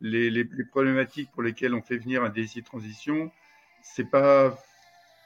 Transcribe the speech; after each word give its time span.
les, 0.00 0.30
les, 0.30 0.44
problématiques 0.44 1.30
pour 1.32 1.42
lesquelles 1.42 1.74
on 1.74 1.82
fait 1.82 1.98
venir 1.98 2.22
un 2.22 2.28
DSI 2.28 2.62
transition, 2.62 3.30
c'est 3.82 4.08
pas 4.08 4.58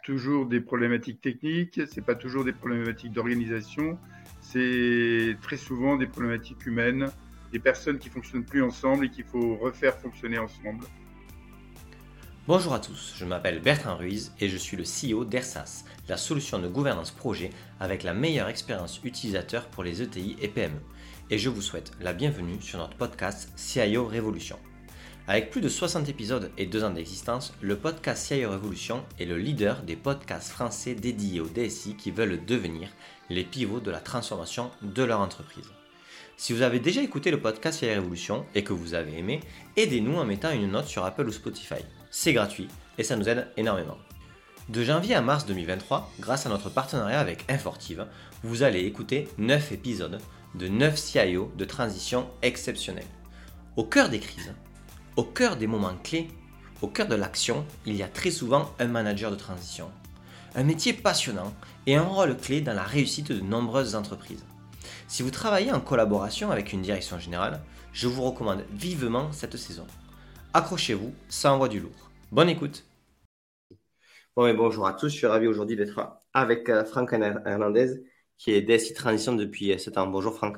toujours 0.02 0.46
des 0.46 0.60
problématiques 0.60 1.20
techniques, 1.20 1.80
c'est 1.90 2.04
pas 2.04 2.14
toujours 2.14 2.44
des 2.44 2.52
problématiques 2.52 3.12
d'organisation, 3.12 3.98
c'est 4.40 5.36
très 5.42 5.56
souvent 5.56 5.96
des 5.96 6.06
problématiques 6.06 6.66
humaines, 6.66 7.10
des 7.52 7.58
personnes 7.58 7.98
qui 7.98 8.08
fonctionnent 8.08 8.44
plus 8.44 8.62
ensemble 8.62 9.06
et 9.06 9.10
qu'il 9.10 9.24
faut 9.24 9.56
refaire 9.56 9.96
fonctionner 9.98 10.38
ensemble. 10.38 10.84
Bonjour 12.48 12.74
à 12.74 12.80
tous, 12.80 13.14
je 13.16 13.24
m'appelle 13.24 13.60
Bertrand 13.60 13.96
Ruiz 13.96 14.32
et 14.40 14.48
je 14.48 14.56
suis 14.56 14.76
le 14.76 14.82
CEO 14.82 15.24
d'ERSAS, 15.24 15.84
la 16.08 16.16
solution 16.16 16.58
de 16.58 16.66
gouvernance 16.66 17.12
projet 17.12 17.50
avec 17.78 18.02
la 18.02 18.14
meilleure 18.14 18.48
expérience 18.48 19.00
utilisateur 19.04 19.68
pour 19.68 19.84
les 19.84 20.02
ETI 20.02 20.36
et 20.40 20.48
PME. 20.48 20.80
Et 21.32 21.38
je 21.38 21.48
vous 21.48 21.62
souhaite 21.62 21.92
la 21.98 22.12
bienvenue 22.12 22.60
sur 22.60 22.78
notre 22.78 22.94
podcast 22.98 23.48
CIO 23.56 24.06
Révolution. 24.06 24.58
Avec 25.26 25.50
plus 25.50 25.62
de 25.62 25.68
60 25.70 26.06
épisodes 26.10 26.50
et 26.58 26.66
2 26.66 26.84
ans 26.84 26.90
d'existence, 26.90 27.54
le 27.62 27.78
podcast 27.78 28.26
CIO 28.26 28.50
Révolution 28.50 29.02
est 29.18 29.24
le 29.24 29.38
leader 29.38 29.82
des 29.82 29.96
podcasts 29.96 30.50
français 30.50 30.94
dédiés 30.94 31.40
aux 31.40 31.48
DSI 31.48 31.96
qui 31.96 32.10
veulent 32.10 32.44
devenir 32.44 32.90
les 33.30 33.44
pivots 33.44 33.80
de 33.80 33.90
la 33.90 34.00
transformation 34.00 34.70
de 34.82 35.02
leur 35.02 35.20
entreprise. 35.20 35.70
Si 36.36 36.52
vous 36.52 36.60
avez 36.60 36.80
déjà 36.80 37.02
écouté 37.02 37.30
le 37.30 37.40
podcast 37.40 37.78
CIO 37.78 37.94
Révolution 37.94 38.44
et 38.54 38.62
que 38.62 38.74
vous 38.74 38.92
avez 38.92 39.16
aimé, 39.16 39.40
aidez-nous 39.78 40.18
en 40.18 40.26
mettant 40.26 40.50
une 40.50 40.70
note 40.70 40.84
sur 40.86 41.02
Apple 41.02 41.28
ou 41.28 41.32
Spotify. 41.32 41.82
C'est 42.10 42.34
gratuit 42.34 42.68
et 42.98 43.04
ça 43.04 43.16
nous 43.16 43.30
aide 43.30 43.48
énormément. 43.56 43.96
De 44.68 44.84
janvier 44.84 45.14
à 45.14 45.22
mars 45.22 45.46
2023, 45.46 46.12
grâce 46.20 46.44
à 46.44 46.50
notre 46.50 46.68
partenariat 46.68 47.20
avec 47.20 47.50
Infortive, 47.50 48.06
vous 48.42 48.62
allez 48.62 48.84
écouter 48.84 49.28
9 49.38 49.72
épisodes 49.72 50.20
de 50.54 50.68
9 50.68 50.96
CIO 50.96 51.50
de 51.56 51.64
transition 51.64 52.28
exceptionnels. 52.42 53.06
Au 53.76 53.84
cœur 53.84 54.08
des 54.08 54.20
crises, 54.20 54.52
au 55.16 55.24
cœur 55.24 55.56
des 55.56 55.66
moments 55.66 55.96
clés, 56.02 56.28
au 56.82 56.88
cœur 56.88 57.06
de 57.06 57.14
l'action, 57.14 57.64
il 57.86 57.96
y 57.96 58.02
a 58.02 58.08
très 58.08 58.30
souvent 58.30 58.70
un 58.78 58.86
manager 58.86 59.30
de 59.30 59.36
transition. 59.36 59.90
Un 60.54 60.64
métier 60.64 60.92
passionnant 60.92 61.54
et 61.86 61.96
un 61.96 62.02
rôle 62.02 62.36
clé 62.36 62.60
dans 62.60 62.74
la 62.74 62.82
réussite 62.82 63.32
de 63.32 63.40
nombreuses 63.40 63.94
entreprises. 63.94 64.44
Si 65.08 65.22
vous 65.22 65.30
travaillez 65.30 65.72
en 65.72 65.80
collaboration 65.80 66.50
avec 66.50 66.72
une 66.72 66.82
direction 66.82 67.18
générale, 67.18 67.60
je 67.92 68.08
vous 68.08 68.22
recommande 68.22 68.64
vivement 68.72 69.32
cette 69.32 69.56
saison. 69.56 69.86
Accrochez-vous, 70.54 71.14
ça 71.28 71.52
envoie 71.52 71.68
du 71.68 71.80
lourd. 71.80 72.10
Bonne 72.30 72.48
écoute. 72.48 72.84
Bonjour 74.34 74.86
à 74.86 74.94
tous, 74.94 75.10
je 75.10 75.16
suis 75.16 75.26
ravi 75.26 75.46
aujourd'hui 75.46 75.76
d'être 75.76 76.18
avec 76.32 76.68
euh, 76.70 76.84
Franck 76.86 77.12
Hernandez, 77.12 78.02
qui 78.42 78.50
est 78.50 78.62
DSI 78.62 78.92
Transition 78.92 79.34
depuis 79.36 79.78
7 79.78 79.98
ans. 79.98 80.08
Bonjour 80.08 80.34
Franck. 80.34 80.56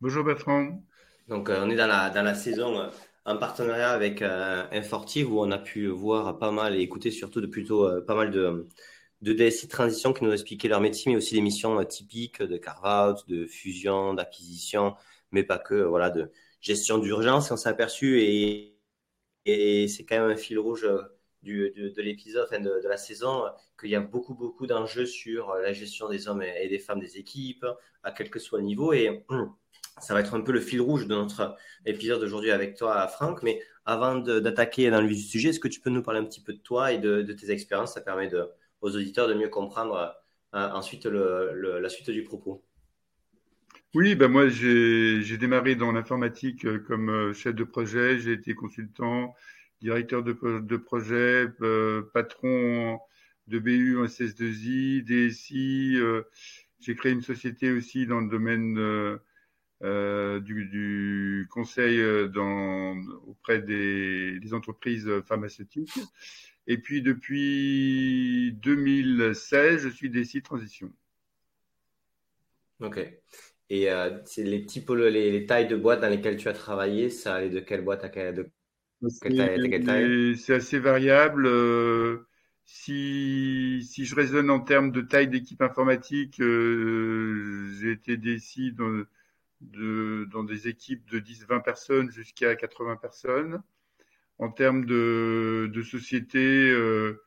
Bonjour 0.00 0.24
Bertrand. 0.24 0.82
Donc 1.28 1.48
euh, 1.48 1.62
on 1.64 1.70
est 1.70 1.76
dans 1.76 1.86
la, 1.86 2.10
dans 2.10 2.24
la 2.24 2.34
saison 2.34 2.76
euh, 2.76 2.88
en 3.24 3.36
partenariat 3.36 3.92
avec 3.92 4.20
Infortive 4.20 5.32
où 5.32 5.40
on 5.40 5.52
a 5.52 5.58
pu 5.58 5.86
voir 5.86 6.38
pas 6.38 6.50
mal 6.50 6.74
et 6.74 6.80
écouter 6.80 7.12
surtout 7.12 7.40
de 7.40 7.46
plutôt 7.46 7.88
pas 8.02 8.16
mal 8.16 8.32
de, 8.32 8.66
de 9.20 9.32
DSI 9.32 9.68
Transition 9.68 10.12
qui 10.12 10.24
nous 10.24 10.32
expliquaient 10.32 10.66
leur 10.66 10.80
métier, 10.80 11.12
mais 11.12 11.16
aussi 11.16 11.36
des 11.36 11.40
missions 11.40 11.84
typiques 11.84 12.42
de 12.42 12.56
carve-out, 12.56 13.28
de 13.28 13.46
fusion, 13.46 14.14
d'acquisition, 14.14 14.96
mais 15.30 15.44
pas 15.44 15.58
que, 15.58 15.84
voilà, 15.84 16.10
de 16.10 16.32
gestion 16.60 16.98
d'urgence. 16.98 17.50
Et 17.50 17.52
on 17.52 17.56
s'est 17.56 17.68
aperçu 17.68 18.22
et 18.22 18.72
et 19.44 19.88
c'est 19.88 20.04
quand 20.04 20.20
même 20.20 20.30
un 20.30 20.36
fil 20.36 20.58
rouge 20.58 20.84
euh, 20.84 21.02
du, 21.42 21.70
de, 21.70 22.02
l'épisode, 22.02 22.46
enfin 22.50 22.60
de, 22.60 22.88
la 22.88 22.96
saison, 22.96 23.44
qu'il 23.78 23.90
y 23.90 23.94
a 23.94 24.00
beaucoup, 24.00 24.34
beaucoup 24.34 24.66
d'enjeux 24.66 25.06
sur 25.06 25.50
euh, 25.50 25.62
la 25.62 25.72
gestion 25.72 26.08
des 26.08 26.28
hommes 26.28 26.42
et 26.42 26.68
des 26.68 26.78
femmes 26.78 27.00
des 27.00 27.18
équipes, 27.18 27.66
à 28.02 28.12
quel 28.12 28.30
que 28.30 28.38
soit 28.38 28.58
le 28.58 28.64
niveau. 28.64 28.92
Et 28.92 29.24
ça 30.00 30.14
va 30.14 30.20
être 30.20 30.34
un 30.34 30.40
peu 30.40 30.52
le 30.52 30.60
fil 30.60 30.80
rouge 30.80 31.06
de 31.06 31.14
notre 31.14 31.56
épisode 31.84 32.20
d'aujourd'hui 32.20 32.50
avec 32.50 32.76
toi, 32.76 33.06
Franck. 33.08 33.42
Mais 33.42 33.60
avant 33.84 34.16
d'attaquer 34.16 34.90
dans 34.90 35.00
le 35.00 35.06
vif 35.06 35.18
du 35.18 35.24
sujet, 35.24 35.48
est-ce 35.50 35.60
que 35.60 35.68
tu 35.68 35.80
peux 35.80 35.90
nous 35.90 36.02
parler 36.02 36.20
un 36.20 36.24
petit 36.24 36.42
peu 36.42 36.52
de 36.52 36.60
toi 36.60 36.92
et 36.92 36.98
de, 36.98 37.22
tes 37.32 37.50
expériences? 37.50 37.94
Ça 37.94 38.00
permet 38.00 38.28
de, 38.28 38.48
aux 38.80 38.94
auditeurs 38.96 39.28
de 39.28 39.34
mieux 39.34 39.48
comprendre 39.48 40.14
euh, 40.54 40.68
ensuite 40.70 41.06
le, 41.06 41.78
la 41.80 41.88
suite 41.88 42.10
du 42.10 42.22
propos. 42.24 42.64
Oui, 43.94 44.14
ben 44.14 44.28
moi 44.28 44.48
j'ai 44.48 45.36
démarré 45.36 45.76
dans 45.76 45.92
l'informatique 45.92 46.64
euh, 46.64 46.78
comme 46.78 47.10
euh, 47.10 47.32
chef 47.34 47.54
de 47.54 47.64
projet, 47.64 48.18
j'ai 48.18 48.32
été 48.32 48.54
consultant, 48.54 49.34
directeur 49.82 50.22
de, 50.22 50.32
projet, 50.76 51.48
euh, 51.60 52.02
patron 52.14 52.98
de 53.48 53.58
BU 53.58 53.98
en 53.98 54.04
CS2I, 54.04 55.02
DSI. 55.02 55.98
j'ai 56.80 56.94
créé 56.94 57.12
une 57.12 57.20
société 57.20 57.72
aussi 57.72 58.06
dans 58.06 58.20
le 58.20 58.28
domaine 58.28 58.74
du, 60.40 60.64
du, 60.66 61.48
conseil 61.50 62.00
auprès 63.26 63.60
des, 63.60 64.54
entreprises 64.54 65.10
pharmaceutiques. 65.26 65.98
Et 66.68 66.78
puis 66.78 67.02
depuis 67.02 68.52
2016, 68.62 69.82
je 69.82 69.88
suis 69.88 70.10
DSI 70.10 70.42
Transition. 70.42 70.92
Ok. 72.80 72.98
Et 73.70 73.90
euh, 73.90 74.18
les 74.36 74.66
les, 74.66 75.30
les, 75.30 75.46
tailles 75.46 75.66
de 75.66 75.76
boîtes 75.76 76.00
dans 76.00 76.08
lesquelles 76.08 76.36
tu 76.36 76.48
as 76.48 76.52
travaillé, 76.52 77.10
ça 77.10 77.36
allait 77.36 77.48
de 77.48 77.60
quelle 77.60 77.82
boîte 77.82 78.04
à 78.04 78.08
quelle, 78.08 78.50
C'est 79.08 80.54
assez 80.54 80.78
variable. 80.78 81.46
Euh, 81.46 82.26
si, 82.64 83.86
si 83.88 84.04
je 84.04 84.14
raisonne 84.14 84.50
en 84.50 84.60
termes 84.60 84.92
de 84.92 85.00
taille 85.00 85.28
d'équipe 85.28 85.62
informatique, 85.62 86.40
euh, 86.40 87.70
j'ai 87.80 87.92
été 87.92 88.16
DSI 88.16 88.72
dans, 88.72 89.04
de, 89.60 90.28
dans 90.32 90.44
des 90.44 90.68
équipes 90.68 91.08
de 91.10 91.20
10-20 91.20 91.62
personnes 91.62 92.10
jusqu'à 92.10 92.56
80 92.56 92.96
personnes. 92.96 93.62
En 94.38 94.50
termes 94.50 94.84
de, 94.86 95.70
de 95.72 95.82
société, 95.82 96.70
euh, 96.70 97.22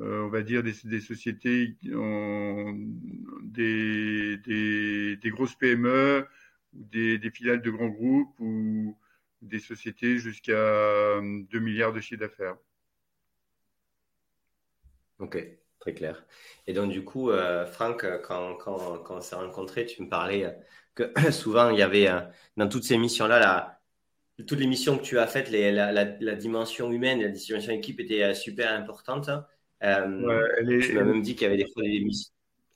euh, 0.00 0.24
on 0.24 0.28
va 0.28 0.42
dire 0.42 0.62
des, 0.62 0.74
des 0.84 1.00
sociétés, 1.00 1.76
ont 1.94 2.76
des, 3.42 4.36
des, 4.38 5.16
des, 5.16 5.30
grosses 5.30 5.54
PME, 5.54 6.26
des, 6.72 7.18
des, 7.18 7.30
filiales 7.30 7.62
de 7.62 7.70
grands 7.70 7.88
groupes 7.88 8.34
ou 8.38 8.96
des 9.42 9.58
sociétés 9.58 10.18
jusqu'à 10.18 11.20
2 11.20 11.58
milliards 11.60 11.92
de 11.92 12.00
chiffre 12.00 12.20
d'affaires. 12.20 12.56
Ok, 15.18 15.38
très 15.78 15.94
clair. 15.94 16.24
Et 16.66 16.72
donc 16.72 16.90
du 16.90 17.04
coup, 17.04 17.30
euh, 17.30 17.66
Franck, 17.66 18.06
quand, 18.22 18.56
quand, 18.56 18.98
quand 18.98 19.16
on 19.16 19.20
s'est 19.20 19.36
rencontrés, 19.36 19.86
tu 19.86 20.02
me 20.02 20.08
parlais 20.08 20.56
que 20.94 21.12
souvent 21.30 21.70
il 21.70 21.78
y 21.78 21.82
avait 21.82 22.08
euh, 22.08 22.20
dans 22.56 22.68
toutes 22.68 22.84
ces 22.84 22.98
missions-là, 22.98 23.38
la, 23.38 23.80
toutes 24.46 24.58
les 24.58 24.66
missions 24.66 24.98
que 24.98 25.02
tu 25.02 25.18
as 25.18 25.26
faites, 25.26 25.50
les, 25.50 25.72
la, 25.72 25.92
la, 25.92 26.04
la, 26.20 26.34
dimension 26.34 26.90
humaine, 26.90 27.22
la 27.22 27.28
dimension 27.28 27.72
équipe 27.72 28.00
était 28.00 28.34
super 28.34 28.72
importante. 28.72 29.30
Euh, 29.82 30.48
elle 30.58 30.72
est, 30.72 30.80
tu 30.80 30.94
m'as 30.94 31.04
même 31.04 31.22
dit 31.22 31.34
qu'il 31.34 31.42
y 31.42 31.46
avait 31.46 31.56
des 31.56 31.70
fois 31.72 31.82
des 31.82 32.04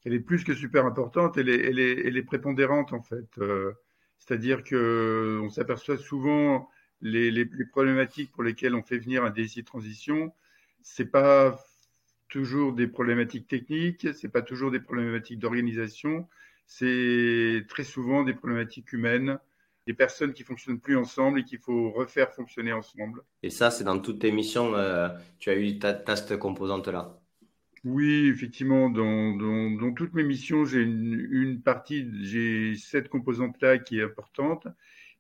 Elle 0.05 0.15
est 0.15 0.21
plus 0.21 0.45
que 0.45 0.55
super 0.55 0.85
importante, 0.87 1.39
elle 1.39 1.49
est, 1.49 1.69
elle 1.69 1.79
est, 1.79 2.07
elle 2.07 2.17
est 2.17 2.23
prépondérante 2.23 2.93
en 2.93 3.03
fait. 3.03 3.39
Euh, 3.39 3.73
c'est-à-dire 4.19 4.65
que 4.65 5.41
on 5.43 5.51
s'aperçoit 5.51 5.99
souvent 5.99 6.69
les, 7.01 7.31
les, 7.31 7.45
les, 7.45 7.67
problématiques 7.67 8.33
pour 8.33 8.43
lesquelles 8.43 8.75
on 8.75 8.83
fait 8.83 8.99
venir 8.99 9.25
un 9.25 9.31
DSI 9.31 9.65
transition, 9.65 10.33
c'est 10.83 11.11
pas 11.11 11.59
toujours 12.29 12.73
des 12.73 12.87
problématiques 12.87 13.47
techniques, 13.47 14.09
c'est 14.15 14.29
pas 14.29 14.43
toujours 14.43 14.71
des 14.71 14.81
problématiques 14.81 15.39
d'organisation, 15.39 16.29
c'est 16.67 17.65
très 17.69 17.85
souvent 17.85 18.25
des 18.25 18.35
problématiques 18.35 18.93
humaines 18.93 19.39
des 19.87 19.95
personnes 19.95 20.33
qui 20.33 20.43
fonctionnent 20.43 20.81
plus 20.81 20.97
ensemble 20.97 21.41
et 21.41 21.45
qu'il 21.45 21.59
faut 21.59 21.93
refaire 21.93 22.33
fonctionner 22.33 22.73
ensemble. 22.73 23.23
Et 23.43 23.51
ça, 23.51 23.71
c'est 23.71 23.85
dans 23.85 23.99
toutes 24.01 24.21
tes 24.21 24.33
missions, 24.33 24.75
euh, 24.75 25.09
tu 25.39 25.49
as 25.49 25.55
eu 25.55 25.79
ta, 25.79 25.95
ta 25.95 26.17
cette 26.17 26.39
composante-là 26.39 27.21
Oui, 27.87 28.27
effectivement, 28.27 28.91
dans, 28.91 29.95
toutes 29.95 30.13
mes 30.15 30.25
missions, 30.25 30.65
j'ai 30.65 30.83
une, 30.83 31.63
partie, 31.63 32.11
j'ai 32.21 32.75
cette 32.75 33.09
composante-là 33.09 33.79
qui 33.79 34.01
est 34.01 34.03
importante. 34.03 34.67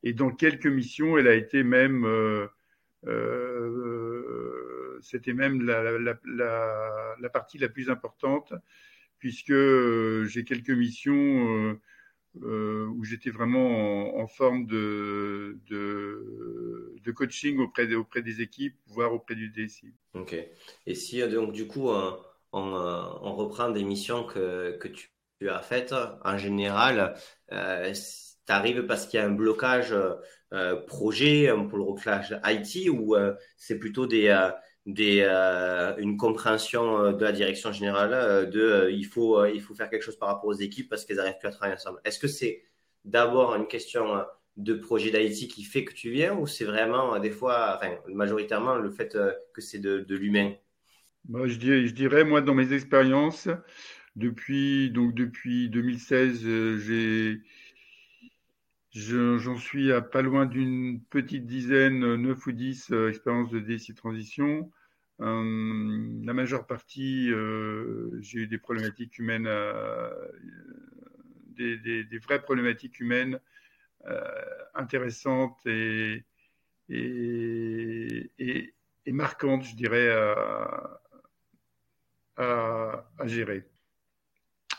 Et 0.03 0.12
dans 0.12 0.32
quelques 0.32 0.66
missions, 0.66 1.16
elle 1.16 1.28
a 1.28 1.34
été 1.37 1.62
même, 1.62 2.04
euh, 2.04 2.49
euh, 3.07 4.98
c'était 5.01 5.33
même 5.33 5.63
la, 5.63 7.28
partie 7.33 7.59
la 7.59 7.68
plus 7.68 7.89
importante, 7.89 8.53
puisque 9.21 9.54
j'ai 10.24 10.42
quelques 10.45 10.71
missions 10.71 11.78
euh, 12.42 12.86
où 12.89 13.04
j'étais 13.04 13.30
vraiment 13.30 14.18
en, 14.18 14.27
forme 14.27 14.66
de, 14.66 15.59
de, 15.71 17.13
coaching 17.13 17.59
auprès, 17.60 17.95
auprès 17.95 18.21
des 18.21 18.42
équipes, 18.42 18.74
voire 18.89 19.15
auprès 19.15 19.34
du 19.34 19.48
DSI. 19.48 19.95
Ok. 20.13 20.36
Et 20.86 20.95
si 20.95 21.22
euh, 21.22 21.28
donc 21.28 21.53
du 21.53 21.66
coup 21.66 21.89
on, 21.89 22.18
on, 22.53 22.60
on 23.22 23.34
reprend 23.34 23.71
des 23.71 23.84
missions 23.84 24.25
que, 24.25 24.77
que 24.78 24.89
tu, 24.89 25.10
as 25.48 25.60
faites, 25.60 25.95
en 26.25 26.39
général, 26.39 27.15
euh, 27.53 27.93
tu 27.93 28.53
arrives 28.53 28.87
parce 28.87 29.07
qu'il 29.07 29.21
y 29.21 29.22
a 29.22 29.27
un 29.27 29.31
blocage 29.31 29.95
euh, 30.53 30.77
projet 30.87 31.53
pour 31.69 31.78
le 31.78 31.84
reclage 31.84 32.39
IT 32.45 32.89
ou 32.91 33.16
euh, 33.16 33.34
c'est 33.57 33.78
plutôt 33.78 34.07
des 34.07 34.31
des, 34.87 35.21
euh, 35.22 35.97
une 35.98 36.16
compréhension 36.16 36.98
euh, 37.01 37.13
de 37.13 37.25
la 37.25 37.33
direction 37.33 37.72
générale 37.72 38.15
euh, 38.15 38.47
de 38.47 38.89
il 38.92 39.04
faut 39.04 39.45
il 39.47 39.60
faut 39.60 39.75
faire 39.75 39.91
quelque 39.91 40.03
chose 40.03 40.16
par 40.16 40.28
rapport 40.28 40.47
aux 40.49 40.54
équipes 40.54 40.89
parce 40.89 41.04
qu'elles 41.04 41.16
n'arrivent 41.16 41.39
plus 41.39 41.49
à 41.49 41.51
travailler 41.51 41.75
ensemble. 41.75 42.01
Est-ce 42.04 42.19
que 42.19 42.28
c'est 42.28 42.63
d'abord 43.04 43.54
une 43.57 43.66
question 43.66 44.25
de 44.57 44.75
projet 44.75 45.10
d'IT 45.10 45.51
qui 45.51 45.65
fait 45.65 45.84
que 45.84 45.92
tu 45.92 46.10
viens 46.10 46.34
ou 46.34 46.47
c'est 46.47 46.65
vraiment 46.65 47.19
des 47.19 47.31
fois, 47.31 47.81
majoritairement 48.09 48.77
le 48.77 48.91
fait 48.91 49.16
que 49.53 49.60
c'est 49.60 49.78
de, 49.78 50.04
l'humain? 50.15 50.54
Je, 51.28 51.91
dirais, 51.91 52.25
moi, 52.25 52.41
dans 52.41 52.55
mes 52.55 52.73
expériences, 52.73 53.49
depuis, 54.17 54.91
donc, 54.91 55.15
depuis 55.15 55.69
2016, 55.69 56.41
j'ai 56.78 57.41
J'en 58.97 59.59
suis 59.59 59.93
à 59.93 60.01
pas 60.01 60.23
loin 60.23 60.47
d'une 60.47 61.03
petite 61.11 61.45
dizaine, 61.45 62.15
9 62.15 62.47
ou 62.47 62.53
10 62.53 62.93
euh, 62.93 63.11
expériences 63.11 63.51
de 63.51 63.61
DSI 63.61 63.95
transition. 63.95 64.73
Euh, 65.21 66.23
la 66.25 66.33
majeure 66.33 66.67
partie, 66.67 67.31
euh, 67.31 68.09
j'ai 68.23 68.41
eu 68.41 68.47
des 68.47 68.57
problématiques 68.57 69.19
humaines, 69.19 69.51
des, 71.51 72.19
vraies 72.23 72.41
problématiques 72.41 72.99
humaines 72.99 73.39
intéressantes 74.75 75.59
et, 75.67 76.25
et, 76.89 78.33
et, 78.39 79.13
marquantes, 79.13 79.65
je 79.65 79.77
dirais, 79.77 80.09
à, 80.09 81.03
à, 82.36 83.06
gérer 83.24 83.65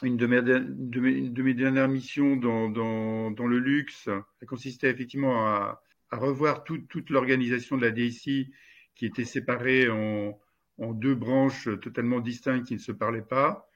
une 0.04 0.18
de 0.18 0.28
mes, 0.28 0.42
de 0.42 1.42
mes, 1.42 1.54
dernières 1.54 1.88
missions 1.88 2.36
dans, 2.36 3.48
le 3.48 3.60
luxe, 3.60 4.10
consistait 4.48 4.90
effectivement 4.92 5.48
à, 5.48 5.82
revoir 6.12 6.64
toute 6.64 7.10
l'organisation 7.10 7.78
de 7.78 7.86
la 7.86 7.92
DSI 7.92 8.52
qui 8.96 9.06
était 9.06 9.26
séparée 9.26 9.90
en, 9.90 10.40
deux 10.80 11.16
branches 11.16 11.68
totalement 11.82 12.20
distinctes 12.20 12.68
qui 12.68 12.76
ne 12.76 12.80
se 12.80 12.92
parlaient 12.92 13.22
pas. 13.22 13.68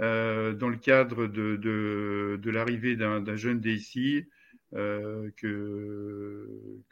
Euh, 0.00 0.52
dans 0.52 0.68
le 0.68 0.76
cadre 0.76 1.26
de, 1.26 2.50
l'arrivée 2.50 2.94
d'un 2.94 3.36
jeune 3.36 3.60
DSI 3.60 4.26
euh, 4.74 5.30
que 5.36 6.82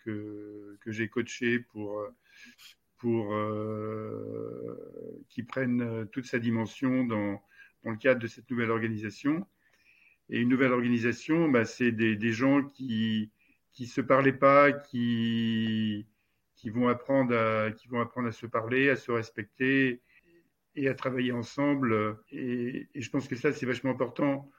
j'ai 0.86 1.08
coaché 1.08 1.60
pour, 1.60 2.02
pour 2.98 3.34
euh, 3.34 5.25
qui 5.28 5.43
prenne 5.43 6.06
toute 6.12 6.26
sa 6.26 6.38
dimension 6.38 7.04
dans, 7.04 7.43
dans 7.84 7.90
le 7.90 7.96
cadre 7.96 8.20
de 8.20 8.26
cette 8.26 8.50
nouvelle 8.50 8.70
organisation. 8.70 9.46
Et 10.31 10.40
une 10.40 10.48
nouvelle 10.48 10.72
organisation, 10.72 11.48
bah, 11.48 11.64
c'est 11.64 11.93
des, 11.93 12.16
des, 12.16 12.32
gens 12.32 12.62
qui 12.62 13.31
qui 13.72 13.87
se 13.87 14.00
parlaient 14.00 14.32
pas, 14.32 14.72
qui 14.72 16.06
qui 16.56 16.70
vont 16.70 16.88
apprendre 16.88 17.37
à 17.37 17.70
qui 17.70 17.88
vont 17.88 18.00
apprendre 18.00 18.28
à 18.28 18.32
se 18.32 18.46
parler, 18.46 18.90
à 18.90 18.96
se 18.96 19.12
respecter 19.12 20.00
et 20.75 20.88
à 20.88 20.94
travailler 20.94 21.32
ensemble. 21.32 22.19
Et, 22.31 22.88
et 22.94 23.00
je 23.00 23.10
pense 23.10 23.28
que 23.28 23.37
ça 23.37 23.52
c'est 23.52 23.66
vachement 23.66 23.90
important 23.90 24.50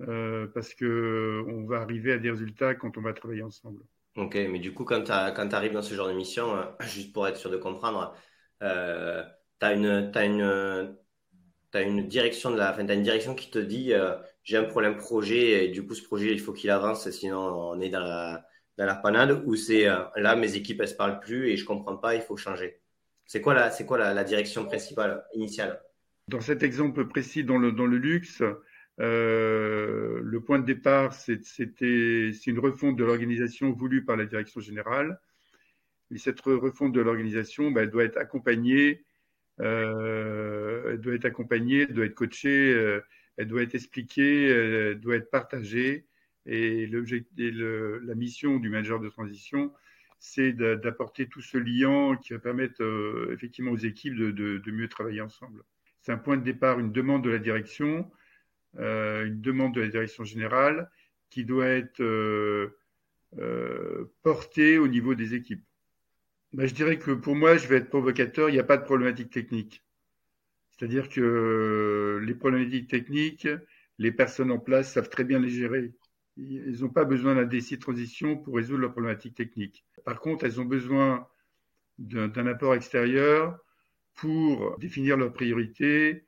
euh, 0.00 0.48
parce 0.48 0.74
que 0.74 1.44
on 1.46 1.64
va 1.66 1.80
arriver 1.80 2.12
à 2.12 2.18
des 2.18 2.30
résultats 2.30 2.74
quand 2.74 2.98
on 2.98 3.00
va 3.00 3.12
travailler 3.12 3.42
ensemble. 3.42 3.82
Ok, 4.16 4.34
mais 4.34 4.60
du 4.60 4.72
coup 4.72 4.84
quand 4.84 5.02
tu 5.02 5.10
arrives 5.12 5.72
dans 5.72 5.82
ce 5.82 5.94
genre 5.94 6.08
de 6.08 6.12
mission, 6.12 6.56
euh, 6.56 6.64
juste 6.80 7.12
pour 7.12 7.26
être 7.26 7.36
sûr 7.36 7.50
de 7.50 7.56
comprendre, 7.56 8.14
euh, 8.62 9.24
tu 9.60 9.66
as 9.66 9.74
une, 9.74 10.96
as 11.74 11.82
une 11.82 12.06
direction 12.06 12.50
de 12.50 12.56
la, 12.56 12.70
enfin, 12.70 12.88
as 12.88 12.94
une 12.94 13.02
direction 13.02 13.34
qui 13.34 13.50
te 13.50 13.58
dit 13.58 13.92
euh, 13.92 14.16
j'ai 14.42 14.56
un 14.56 14.64
problème 14.64 14.96
projet 14.96 15.64
et 15.64 15.68
du 15.68 15.86
coup 15.86 15.94
ce 15.94 16.02
projet 16.02 16.32
il 16.32 16.40
faut 16.40 16.52
qu'il 16.52 16.70
avance 16.70 17.08
sinon 17.10 17.38
on 17.38 17.80
est 17.80 17.90
dans 17.90 18.00
la 18.00 18.46
dans 18.78 18.86
la 18.86 18.94
panade 18.94 19.42
ou 19.46 19.56
c'est 19.56 19.88
euh, 19.88 20.02
là 20.16 20.36
mes 20.36 20.56
équipes 20.56 20.80
elles 20.80 20.88
se 20.88 20.94
parlent 20.94 21.20
plus 21.20 21.48
et 21.50 21.56
je 21.56 21.64
comprends 21.64 21.96
pas 21.96 22.14
il 22.14 22.22
faut 22.22 22.36
changer. 22.36 22.80
C'est 23.26 23.40
quoi 23.40 23.54
la 23.54 23.70
quoi 23.70 23.98
la, 23.98 24.24
direction 24.24 24.66
principale 24.66 25.24
initiale? 25.34 25.80
Dans 26.28 26.40
cet 26.40 26.62
exemple 26.62 27.06
précis 27.08 27.42
dans 27.42 27.58
le 27.58 27.72
dans 27.72 27.86
le 27.86 27.96
luxe, 27.96 28.42
euh, 29.00 30.20
le 30.22 30.40
point 30.40 30.60
de 30.60 30.64
départ 30.64 31.12
c'est 31.12 31.36
une 32.46 32.58
refonte 32.60 32.96
de 32.96 33.04
l'organisation 33.04 33.72
voulue 33.72 34.04
par 34.04 34.16
la 34.16 34.26
direction 34.26 34.60
générale. 34.60 35.20
Et 36.10 36.18
cette 36.18 36.40
refonte 36.40 36.92
de 36.92 37.00
l'organisation 37.00 37.70
ben, 37.70 37.88
doit 37.88 38.04
être 38.04 38.18
accompagnée 38.18 39.04
euh, 39.60 40.92
elle 40.92 41.00
doit 41.00 41.14
être 41.14 41.24
accompagnée, 41.24 41.82
elle 41.82 41.94
doit 41.94 42.06
être 42.06 42.14
coachée, 42.14 42.72
euh, 42.72 43.00
elle 43.36 43.48
doit 43.48 43.62
être 43.62 43.74
expliquée, 43.74 44.46
elle 44.48 45.00
doit 45.00 45.16
être 45.16 45.30
partagée. 45.30 46.06
Et, 46.46 46.86
le, 46.86 47.98
la 48.04 48.14
mission 48.14 48.58
du 48.58 48.68
manager 48.68 49.00
de 49.00 49.08
transition, 49.08 49.72
c'est 50.18 50.52
d'apporter 50.52 51.28
tout 51.28 51.40
ce 51.40 51.58
lien 51.58 52.16
qui 52.16 52.32
va 52.32 52.38
permettre 52.38 52.82
effectivement 53.32 53.72
aux 53.72 53.76
équipes 53.76 54.14
de, 54.16 54.70
mieux 54.70 54.88
travailler 54.88 55.20
ensemble. 55.20 55.62
C'est 56.00 56.12
un 56.12 56.18
point 56.18 56.36
de 56.36 56.44
départ, 56.44 56.78
une 56.80 56.92
demande 56.92 57.24
de 57.24 57.30
la 57.30 57.38
direction, 57.38 58.10
une 58.78 59.40
demande 59.40 59.74
de 59.74 59.80
la 59.80 59.88
direction 59.88 60.24
générale 60.24 60.90
qui 61.30 61.44
doit 61.44 61.66
être 61.66 62.00
euh, 62.00 62.78
euh 63.38 64.04
portée 64.22 64.78
au 64.78 64.88
niveau 64.88 65.14
des 65.14 65.34
équipes. 65.34 65.64
Bah, 66.52 66.66
je 66.66 66.74
dirais 66.74 66.98
que 66.98 67.10
pour 67.10 67.34
moi, 67.34 67.56
je 67.56 67.66
vais 67.66 67.76
être 67.76 67.88
provocateur, 67.88 68.48
il 68.48 68.52
n'y 68.52 68.60
a 68.60 68.64
pas 68.64 68.76
de 68.76 68.84
problématique 68.84 69.30
technique. 69.30 69.82
C'est-à-dire 70.70 71.08
que 71.08 72.20
les 72.22 72.34
problématiques 72.34 72.88
techniques, 72.88 73.48
les 73.98 74.12
personnes 74.12 74.50
en 74.50 74.58
place 74.58 74.92
savent 74.92 75.08
très 75.08 75.24
bien 75.24 75.38
les 75.38 75.50
gérer. 75.50 75.92
Ils 76.36 76.80
n'ont 76.80 76.88
pas 76.88 77.04
besoin 77.04 77.34
d'un 77.34 77.44
de 77.44 77.76
transition 77.76 78.36
pour 78.36 78.56
résoudre 78.56 78.80
leurs 78.80 78.92
problématiques 78.92 79.36
techniques. 79.36 79.84
Par 80.04 80.20
contre, 80.20 80.44
elles 80.44 80.60
ont 80.60 80.64
besoin 80.64 81.26
d'un 81.98 82.46
apport 82.46 82.74
extérieur 82.74 83.58
pour 84.14 84.78
définir 84.78 85.16
leurs 85.16 85.32
priorités, 85.32 86.12
euh, 86.12 86.23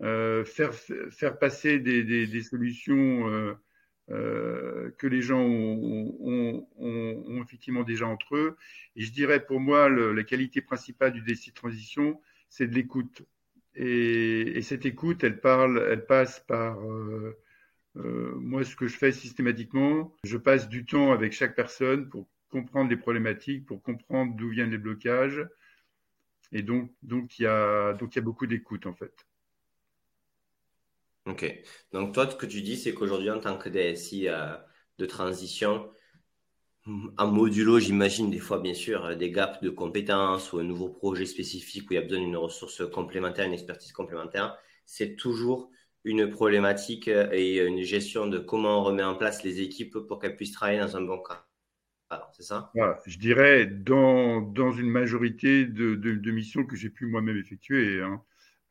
faire, 0.00 0.74
faire 0.74 1.38
passer 1.38 1.78
des, 1.80 2.04
des, 2.04 2.26
des 2.26 2.42
solutions 2.42 3.28
euh, 3.28 3.54
euh, 4.10 4.90
que 4.96 5.06
les 5.06 5.20
gens 5.20 5.42
ont, 5.42 6.16
ont, 6.20 6.66
ont, 6.78 7.42
effectivement 7.42 7.82
déjà 7.82 8.06
entre 8.06 8.36
eux. 8.36 8.56
Et 8.96 9.02
je 9.02 9.12
dirais 9.12 9.44
pour 9.44 9.60
moi, 9.60 9.88
le, 9.90 10.12
la 10.14 10.24
qualité 10.24 10.62
principale 10.62 11.12
du 11.12 11.20
décide 11.20 11.52
transition, 11.52 12.18
c'est 12.48 12.66
de 12.68 12.74
l'écoute. 12.74 13.22
Et, 13.74 14.56
et, 14.56 14.62
cette 14.62 14.86
écoute, 14.86 15.24
elle 15.24 15.40
parle, 15.40 15.86
elle 15.90 16.06
passe 16.06 16.40
par 16.40 16.80
euh, 16.80 17.38
euh, 17.96 18.34
moi 18.36 18.64
ce 18.64 18.76
que 18.76 18.86
je 18.86 18.96
fais 18.96 19.12
systématiquement. 19.12 20.16
Je 20.24 20.38
passe 20.38 20.70
du 20.70 20.86
temps 20.86 21.12
avec 21.12 21.32
chaque 21.34 21.54
personne 21.54 22.08
pour 22.08 22.28
comprendre 22.48 22.88
les 22.88 22.96
problématiques, 22.96 23.66
pour 23.66 23.82
comprendre 23.82 24.34
d'où 24.36 24.48
viennent 24.48 24.70
les 24.70 24.78
blocages. 24.78 25.46
Et 26.52 26.62
donc, 26.62 26.90
donc 27.02 27.38
il 27.38 27.42
y 27.42 27.46
a, 27.46 27.92
donc 27.92 28.14
il 28.14 28.18
y 28.18 28.20
a 28.20 28.24
beaucoup 28.24 28.46
d'écoute 28.46 28.86
en 28.86 28.94
fait. 28.94 29.27
Ok. 31.28 31.44
Donc 31.92 32.14
toi, 32.14 32.30
ce 32.30 32.36
que 32.36 32.46
tu 32.46 32.62
dis, 32.62 32.76
c'est 32.76 32.94
qu'aujourd'hui, 32.94 33.30
en 33.30 33.40
tant 33.40 33.58
que 33.58 33.68
DSI 33.68 34.28
euh, 34.28 34.56
de 34.98 35.06
transition, 35.06 35.90
en 37.18 37.26
modulo, 37.30 37.78
j'imagine 37.78 38.30
des 38.30 38.38
fois, 38.38 38.58
bien 38.60 38.74
sûr, 38.74 39.14
des 39.16 39.30
gaps 39.30 39.60
de 39.60 39.68
compétences 39.70 40.52
ou 40.52 40.58
un 40.58 40.64
nouveau 40.64 40.88
projet 40.88 41.26
spécifique 41.26 41.90
où 41.90 41.92
il 41.92 41.96
y 41.96 41.98
a 41.98 42.02
besoin 42.02 42.18
d'une 42.20 42.36
ressource 42.36 42.82
complémentaire, 42.90 43.46
une 43.46 43.52
expertise 43.52 43.92
complémentaire, 43.92 44.56
c'est 44.86 45.16
toujours 45.16 45.70
une 46.04 46.30
problématique 46.30 47.08
et 47.08 47.58
une 47.58 47.82
gestion 47.82 48.26
de 48.26 48.38
comment 48.38 48.80
on 48.80 48.84
remet 48.84 49.02
en 49.02 49.16
place 49.16 49.42
les 49.44 49.60
équipes 49.60 49.98
pour 50.08 50.18
qu'elles 50.18 50.36
puissent 50.36 50.52
travailler 50.52 50.80
dans 50.80 50.96
un 50.96 51.02
bon 51.02 51.22
cadre. 51.22 52.30
C'est 52.32 52.44
ça? 52.44 52.72
Voilà, 52.74 52.98
Je 53.06 53.18
dirais 53.18 53.66
dans, 53.66 54.40
dans 54.40 54.72
une 54.72 54.88
majorité 54.88 55.66
de, 55.66 55.94
de, 55.94 56.14
de 56.14 56.30
missions 56.30 56.64
que 56.64 56.76
j'ai 56.76 56.90
pu 56.90 57.06
moi-même 57.06 57.36
effectuer. 57.36 58.02
Hein. 58.02 58.22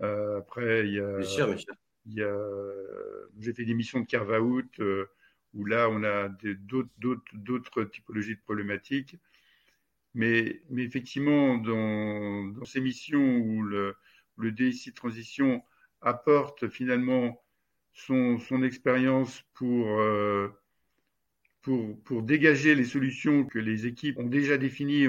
Euh, 0.01 0.39
après, 0.39 0.87
il 0.87 0.93
y 0.93 0.99
a... 0.99 1.17
Bien 1.19 1.27
sûr, 1.27 1.47
bien 1.47 1.57
sûr 1.57 1.73
j'ai 2.07 3.53
fait 3.53 3.65
des 3.65 3.73
missions 3.73 3.99
de 3.99 4.05
carve-out 4.05 4.79
euh, 4.79 5.05
où 5.53 5.65
là, 5.65 5.89
on 5.89 6.03
a 6.03 6.29
d'autres 6.29 7.83
typologies 7.85 8.35
de 8.35 8.41
problématiques. 8.41 9.17
Mais, 10.13 10.61
effectivement, 10.75 11.57
dans, 11.57 12.65
ces 12.65 12.81
missions 12.81 13.37
où 13.37 13.61
le, 13.63 13.95
le 14.37 14.53
transition 14.93 15.63
apporte 16.01 16.67
finalement 16.69 17.41
son, 17.93 18.63
expérience 18.63 19.43
pour, 19.53 19.99
euh, 19.99 20.49
pour, 21.61 22.23
dégager 22.23 22.75
les 22.75 22.85
solutions 22.85 23.45
que 23.45 23.59
les 23.59 23.85
équipes 23.85 24.17
ont 24.19 24.27
déjà 24.27 24.57
définies 24.57 25.03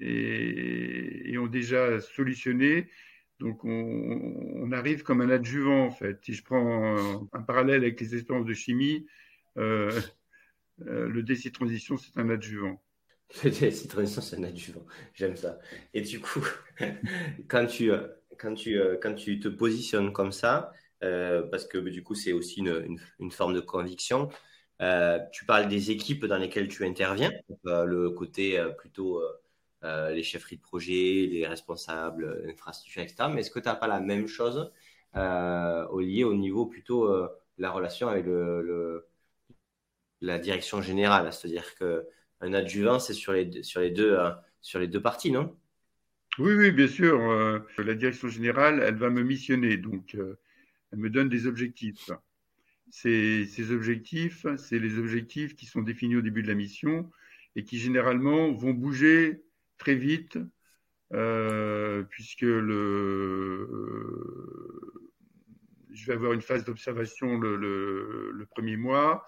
et 0.00 1.38
ont 1.38 1.46
déjà 1.46 2.00
solutionnées, 2.00 2.88
donc 3.38 3.64
on, 3.64 4.70
arrive 4.72 5.02
comme 5.02 5.20
un 5.20 5.30
adjuvant 5.30 5.86
en 5.86 5.90
fait. 5.90 6.18
Si 6.24 6.34
je 6.34 6.42
prends 6.42 7.28
un, 7.32 7.42
parallèle 7.42 7.82
avec 7.82 8.00
les 8.00 8.14
expériences 8.14 8.46
de 8.46 8.54
chimie, 8.54 9.06
euh, 9.58 10.00
euh, 10.86 11.08
le 11.08 11.22
décide 11.22 11.52
transition 11.52 11.96
c'est 11.96 12.18
un 12.18 12.30
adjuvant. 12.30 12.82
Le 13.42 13.50
décide 13.50 13.90
transition 13.90 14.22
c'est 14.22 14.36
un 14.36 14.44
adjuvant. 14.44 14.86
J'aime 15.14 15.36
ça. 15.36 15.58
Et 15.92 16.00
du 16.00 16.20
coup, 16.20 16.46
quand 17.48 17.66
tu 17.66 17.90
quand 18.38 18.54
tu 18.54 18.78
quand 19.02 19.14
tu 19.14 19.38
te 19.40 19.48
positionnes 19.48 20.12
comme 20.12 20.32
ça, 20.32 20.72
euh, 21.02 21.42
parce 21.42 21.66
que 21.66 21.78
du 21.78 22.02
coup 22.02 22.14
c'est 22.14 22.32
aussi 22.32 22.60
une, 22.60 22.98
une, 23.18 23.30
forme 23.30 23.54
de 23.54 23.60
conviction. 23.60 24.28
tu 25.32 25.44
parles 25.44 25.68
des 25.68 25.90
équipes 25.90 26.24
dans 26.26 26.38
lesquelles 26.38 26.68
tu 26.68 26.84
interviens, 26.84 27.32
le 27.64 28.10
côté 28.10 28.64
plutôt 28.78 29.20
euh, 29.86 30.10
les 30.10 30.24
chefferies 30.24 30.56
de 30.56 30.62
projet, 30.62 31.28
les 31.30 31.46
responsables 31.46 32.24
euh, 32.24 32.50
infrastructures, 32.50 33.02
etc. 33.02 33.28
Mais 33.32 33.40
est-ce 33.40 33.52
que 33.52 33.60
tu 33.60 33.68
n'as 33.68 33.76
pas 33.76 33.86
la 33.86 34.00
même 34.00 34.26
chose 34.26 34.72
euh, 35.14 35.86
au 35.88 36.02
niveau 36.34 36.66
plutôt 36.66 37.08
la 37.58 37.70
relation 37.70 38.08
avec 38.08 38.26
la 40.20 40.38
direction 40.38 40.82
générale? 40.82 41.32
C'est-à-dire 41.32 41.74
qu'un 41.76 42.52
adjuvant, 42.52 42.98
c'est 42.98 43.14
sur 43.14 43.32
les, 43.32 43.62
sur, 43.62 43.80
les 43.80 43.90
deux, 43.90 45.00
parties, 45.02 45.30
non? 45.30 45.56
Oui, 46.38 46.54
oui, 46.54 46.72
bien 46.72 46.88
sûr. 46.88 47.18
la 47.78 47.94
direction 47.94 48.28
générale, 48.28 48.82
elle 48.82 48.96
va 48.96 49.08
me 49.10 49.22
missionner. 49.22 49.76
Donc, 49.76 50.16
elle 50.16 50.98
me 50.98 51.10
donne 51.10 51.28
des 51.28 51.46
objectifs. 51.46 52.10
Ces 52.90 53.70
objectifs, 53.70 54.46
c'est 54.56 54.78
les 54.78 54.98
objectifs 54.98 55.54
qui 55.54 55.66
sont 55.66 55.82
définis 55.82 56.16
au 56.16 56.22
début 56.22 56.42
de 56.42 56.48
la 56.48 56.54
mission 56.54 57.08
et 57.54 57.64
qui 57.64 57.78
généralement 57.78 58.52
vont 58.52 58.72
bouger 58.72 59.45
très 59.78 59.94
vite 59.94 60.38
euh, 61.12 62.02
puisque 62.04 62.42
le, 62.42 63.68
je 65.92 66.06
vais 66.06 66.14
avoir 66.14 66.32
une 66.32 66.42
phase 66.42 66.64
d'observation 66.64 67.38
le, 67.38 68.46
premier 68.50 68.76
mois 68.76 69.24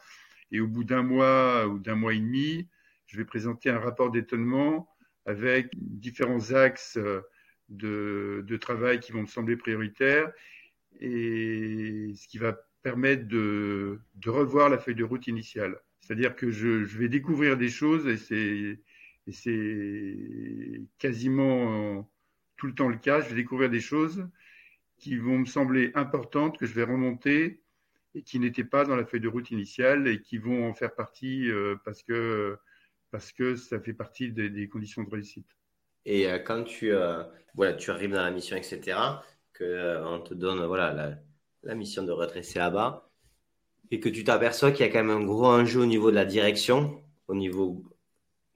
et 0.51 0.61
au 0.61 0.67
bout 0.67 0.85
d'un 0.85 1.03
mois 1.03 1.67
ou 1.67 1.79
d'un 1.79 1.95
mois 1.95 2.15
et 2.15 2.19
demi, 2.19 2.69
je 3.07 3.17
vais 3.17 3.25
présenter 3.25 3.71
un 3.71 3.79
rapport 3.79 4.11
d'étonnement 4.11 4.89
avec 5.27 5.71
différents 5.77 6.53
axes 6.53 6.99
de, 7.69 8.45
de, 8.47 8.57
travail 8.57 8.99
qui 8.99 9.13
vont 9.13 9.23
me 9.23 9.27
sembler 9.27 9.57
prioritaires 9.57 10.33
et 11.01 12.13
ce 12.17 12.27
qui 12.29 12.39
va 12.39 12.59
permettre 12.83 13.29
de, 13.29 14.01
de 14.15 14.31
revoir 14.31 14.69
la 14.69 14.79
feuille 14.79 14.95
de 14.95 15.05
route 15.05 15.27
initiale. 15.27 15.79
C'est-à-dire 16.01 16.35
que 16.35 16.51
je, 16.51 16.85
je, 16.85 16.99
vais 16.99 17.09
découvrir 17.09 17.57
des 17.59 17.69
choses 17.69 18.07
et 18.07 18.17
c'est 18.17 18.81
et 19.29 19.33
c'est 19.33 20.83
quasiment 20.99 22.09
tout 22.57 22.67
le 22.67 22.75
temps 22.75 22.89
le 22.89 22.97
cas. 22.97 23.21
Je 23.21 23.29
vais 23.29 23.37
découvrir 23.37 23.71
des 23.71 23.81
choses 23.81 24.27
qui 24.99 25.17
vont 25.17 25.39
me 25.39 25.45
sembler 25.45 25.93
importantes, 25.95 26.59
que 26.59 26.67
je 26.67 26.75
vais 26.75 26.83
remonter 26.83 27.63
et 28.15 28.23
qui 28.23 28.39
n'étaient 28.39 28.65
pas 28.65 28.85
dans 28.85 28.97
la 28.97 29.05
feuille 29.05 29.21
de 29.21 29.29
route 29.29 29.51
initiale 29.51 30.09
et 30.09 30.21
qui 30.21 30.39
vont 30.39 30.69
en 30.69 30.75
faire 30.75 30.95
partie 30.95 31.51
euh, 31.51 31.77
parce, 31.85 32.03
que, 32.03 32.59
parce 33.11 33.33
que 33.33 33.55
ça 33.55 33.81
fait 33.81 33.93
partie 33.93 34.33
des, 34.33 34.69
conditions 34.69 35.05
de 35.05 35.11
réussite. 35.11 35.47
Et 36.05 36.29
euh, 36.29 36.39
quand 36.39 36.65
tu, 36.65 36.91
euh, 36.91 37.23
voilà, 37.55 37.75
tu 37.75 37.91
arrives 37.91 38.13
dans 38.13 38.23
la 38.23 38.31
mission, 38.31 38.57
etc., 38.57 38.99
qu'on 39.57 40.21
te 40.21 40.35
donne 40.35 40.65
voilà, 40.67 40.93
la, 40.93 41.19
la 41.63 41.75
mission 41.75 42.03
de 42.03 42.13
redresser 42.13 42.59
à 42.59 42.71
bas 42.71 43.11
et 43.91 44.01
que 44.01 44.09
tu 44.09 44.25
t'aperçois 44.25 44.71
qu'il 44.71 44.87
y 44.87 44.89
a 44.89 44.93
quand 44.93 45.05
même 45.05 45.23
un 45.23 45.25
gros 45.25 45.47
enjeu 45.47 45.81
au 45.81 45.87
niveau 45.87 46.11
de 46.11 46.17
la 46.17 46.25
direction, 46.25 47.03
au 47.27 47.35
niveau 47.35 47.85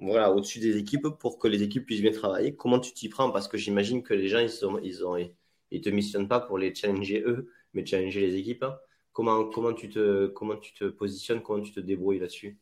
voilà, 0.02 0.32
au-dessus 0.32 0.59
des 0.59 0.76
équipes 0.76 1.09
pour 1.21 1.38
que 1.38 1.49
les 1.49 1.62
équipes 1.62 1.87
puissent 1.87 2.02
bien 2.02 2.12
travailler. 2.12 2.54
Comment 2.56 2.80
tu 2.80 2.92
t'y 2.92 3.09
prends? 3.09 3.30
Parce 3.30 3.49
que 3.49 3.56
j'imagine 3.56 4.02
que 4.02 4.14
les 4.14 4.28
gens, 4.28 4.40
ils, 4.40 4.66
ont, 4.66 4.78
ils, 4.78 5.06
ont, 5.06 5.16
ils 5.71 5.80
te 5.80 5.88
missionnent 5.88 6.28
pas 6.28 6.40
pour 6.40 6.59
les 6.59 6.75
challenger 6.75 7.23
eux, 7.25 7.49
mais 7.73 7.87
challenger 7.87 8.21
les 8.21 8.37
équipes. 8.37 8.64
Comment, 9.12 9.44
comment, 9.44 9.73
tu 9.73 9.88
te, 9.88 10.26
comment 10.26 10.56
tu 10.56 10.73
te 10.75 10.85
positionnes? 10.85 11.42
Comment 11.42 11.62
tu 11.62 11.73
te 11.73 11.80
débrouilles 11.80 12.18
là-dessus? 12.18 12.59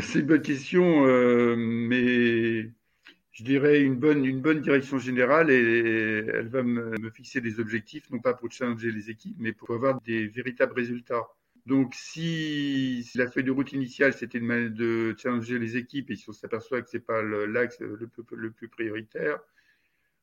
C'est 0.00 0.20
une 0.20 0.26
bonne 0.26 0.42
question, 0.42 1.06
euh, 1.06 1.56
mais 1.56 2.70
je 3.32 3.44
dirais 3.44 3.80
une 3.80 3.96
bonne, 3.96 4.24
une 4.24 4.40
bonne 4.40 4.60
direction 4.60 4.98
générale 4.98 5.50
et 5.50 6.24
elle 6.34 6.48
va 6.48 6.62
me, 6.62 6.98
me 6.98 7.10
fixer 7.10 7.40
des 7.40 7.58
objectifs, 7.58 8.10
non 8.10 8.18
pas 8.18 8.34
pour 8.34 8.50
challenger 8.50 8.92
les 8.92 9.08
équipes, 9.10 9.36
mais 9.38 9.52
pour 9.52 9.70
avoir 9.70 10.00
des 10.02 10.26
véritables 10.26 10.74
résultats. 10.74 11.26
Donc, 11.68 11.94
si, 11.94 13.06
la 13.14 13.30
feuille 13.30 13.44
de 13.44 13.50
route 13.50 13.72
initiale, 13.74 14.14
c'était 14.14 14.40
de, 14.40 15.14
challenger 15.18 15.58
les 15.58 15.76
équipes 15.76 16.10
et 16.10 16.16
si 16.16 16.26
on 16.30 16.32
s'aperçoit 16.32 16.80
que 16.80 16.88
c'est 16.88 16.98
pas 16.98 17.20
l'axe 17.22 17.78
le, 17.80 18.50
plus 18.50 18.68
prioritaire, 18.68 19.38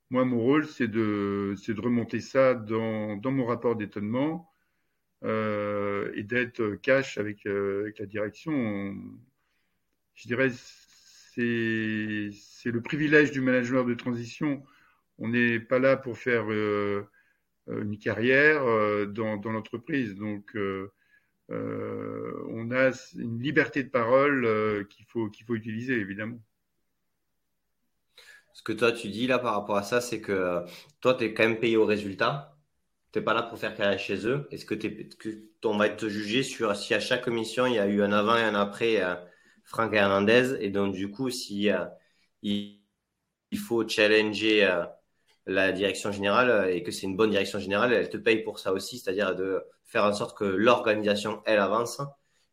moi, 0.09 0.25
mon 0.25 0.39
rôle, 0.39 0.65
c'est 0.65 0.87
de, 0.87 1.55
remonter 1.79 2.19
ça 2.19 2.55
dans, 2.55 3.19
mon 3.31 3.45
rapport 3.45 3.75
d'étonnement 3.75 4.51
euh, 5.23 6.11
et 6.15 6.23
d'être 6.23 6.77
cash 6.81 7.19
avec, 7.19 7.45
euh, 7.45 7.81
avec 7.81 7.99
la 7.99 8.07
direction. 8.07 8.95
je 10.15 10.27
dirais, 10.27 10.49
c'est, 10.49 11.41
le 12.71 12.81
privilège 12.81 13.29
du 13.31 13.41
manager 13.41 13.85
de 13.85 13.93
transition. 13.93 14.63
On 15.19 15.27
n'est 15.29 15.59
pas 15.59 15.77
là 15.77 15.95
pour 15.95 16.17
faire 16.17 16.51
euh, 16.51 17.07
une 17.67 17.99
carrière 17.99 18.63
dans, 19.09 19.37
dans 19.37 19.51
l'entreprise. 19.51 20.15
Donc, 20.15 20.55
on 21.49 22.71
a 22.71 22.91
une 23.15 23.39
liberté 23.41 23.83
de 23.83 23.89
parole 23.89 24.45
euh, 24.45 24.83
qu'il 24.85 25.05
faut, 25.05 25.29
qu'il 25.29 25.45
faut 25.45 25.55
utiliser, 25.55 25.93
évidemment. 25.93 26.39
Ce 28.53 28.63
que 28.63 28.71
toi, 28.73 28.91
tu 28.91 29.09
dis 29.09 29.27
là 29.27 29.37
par 29.39 29.53
rapport 29.55 29.77
à 29.77 29.83
ça, 29.83 30.01
c'est 30.01 30.21
que 30.21 30.31
euh, 30.31 30.61
toi, 31.01 31.13
tu 31.13 31.25
es 31.25 31.33
quand 31.33 31.43
même 31.43 31.59
payé 31.59 31.77
au 31.77 31.85
résultat. 31.85 32.57
Tu 33.11 33.19
n'es 33.19 33.25
pas 33.25 33.33
là 33.33 33.43
pour 33.43 33.59
faire 33.59 33.75
carrière 33.75 33.99
chez 33.99 34.25
eux. 34.27 34.47
Est-ce 34.51 34.65
que, 34.65 34.75
que 34.75 35.29
on 35.63 35.77
va 35.77 35.89
te 35.89 36.07
juger 36.07 36.43
sur 36.43 36.75
si 36.75 36.93
à 36.93 36.99
chaque 36.99 37.27
mission, 37.27 37.65
il 37.65 37.73
y 37.75 37.79
a 37.79 37.87
eu 37.87 38.01
un 38.01 38.11
avant 38.11 38.37
et 38.37 38.43
un 38.43 38.55
après 38.55 39.01
Franck 39.63 39.93
Hernandez? 39.93 40.55
Et 40.59 40.69
donc, 40.69 40.93
du 40.93 41.09
coup, 41.11 41.29
si 41.29 41.69
faut 43.57 43.87
challenger 43.87 44.63
la 45.47 45.71
direction 45.71 46.11
générale 46.11 46.69
et 46.71 46.83
que 46.83 46.91
c'est 46.91 47.03
une 47.03 47.15
bonne 47.15 47.29
direction 47.29 47.59
générale, 47.59 47.93
elle 47.93 48.09
te 48.09 48.17
paye 48.17 48.43
pour 48.43 48.59
ça 48.59 48.73
aussi, 48.73 48.97
c'est-à-dire 48.97 49.35
de 49.35 49.63
faire 49.83 50.03
en 50.03 50.13
sorte 50.13 50.37
que 50.37 50.43
l'organisation, 50.43 51.41
elle 51.45 51.59
avance 51.59 52.01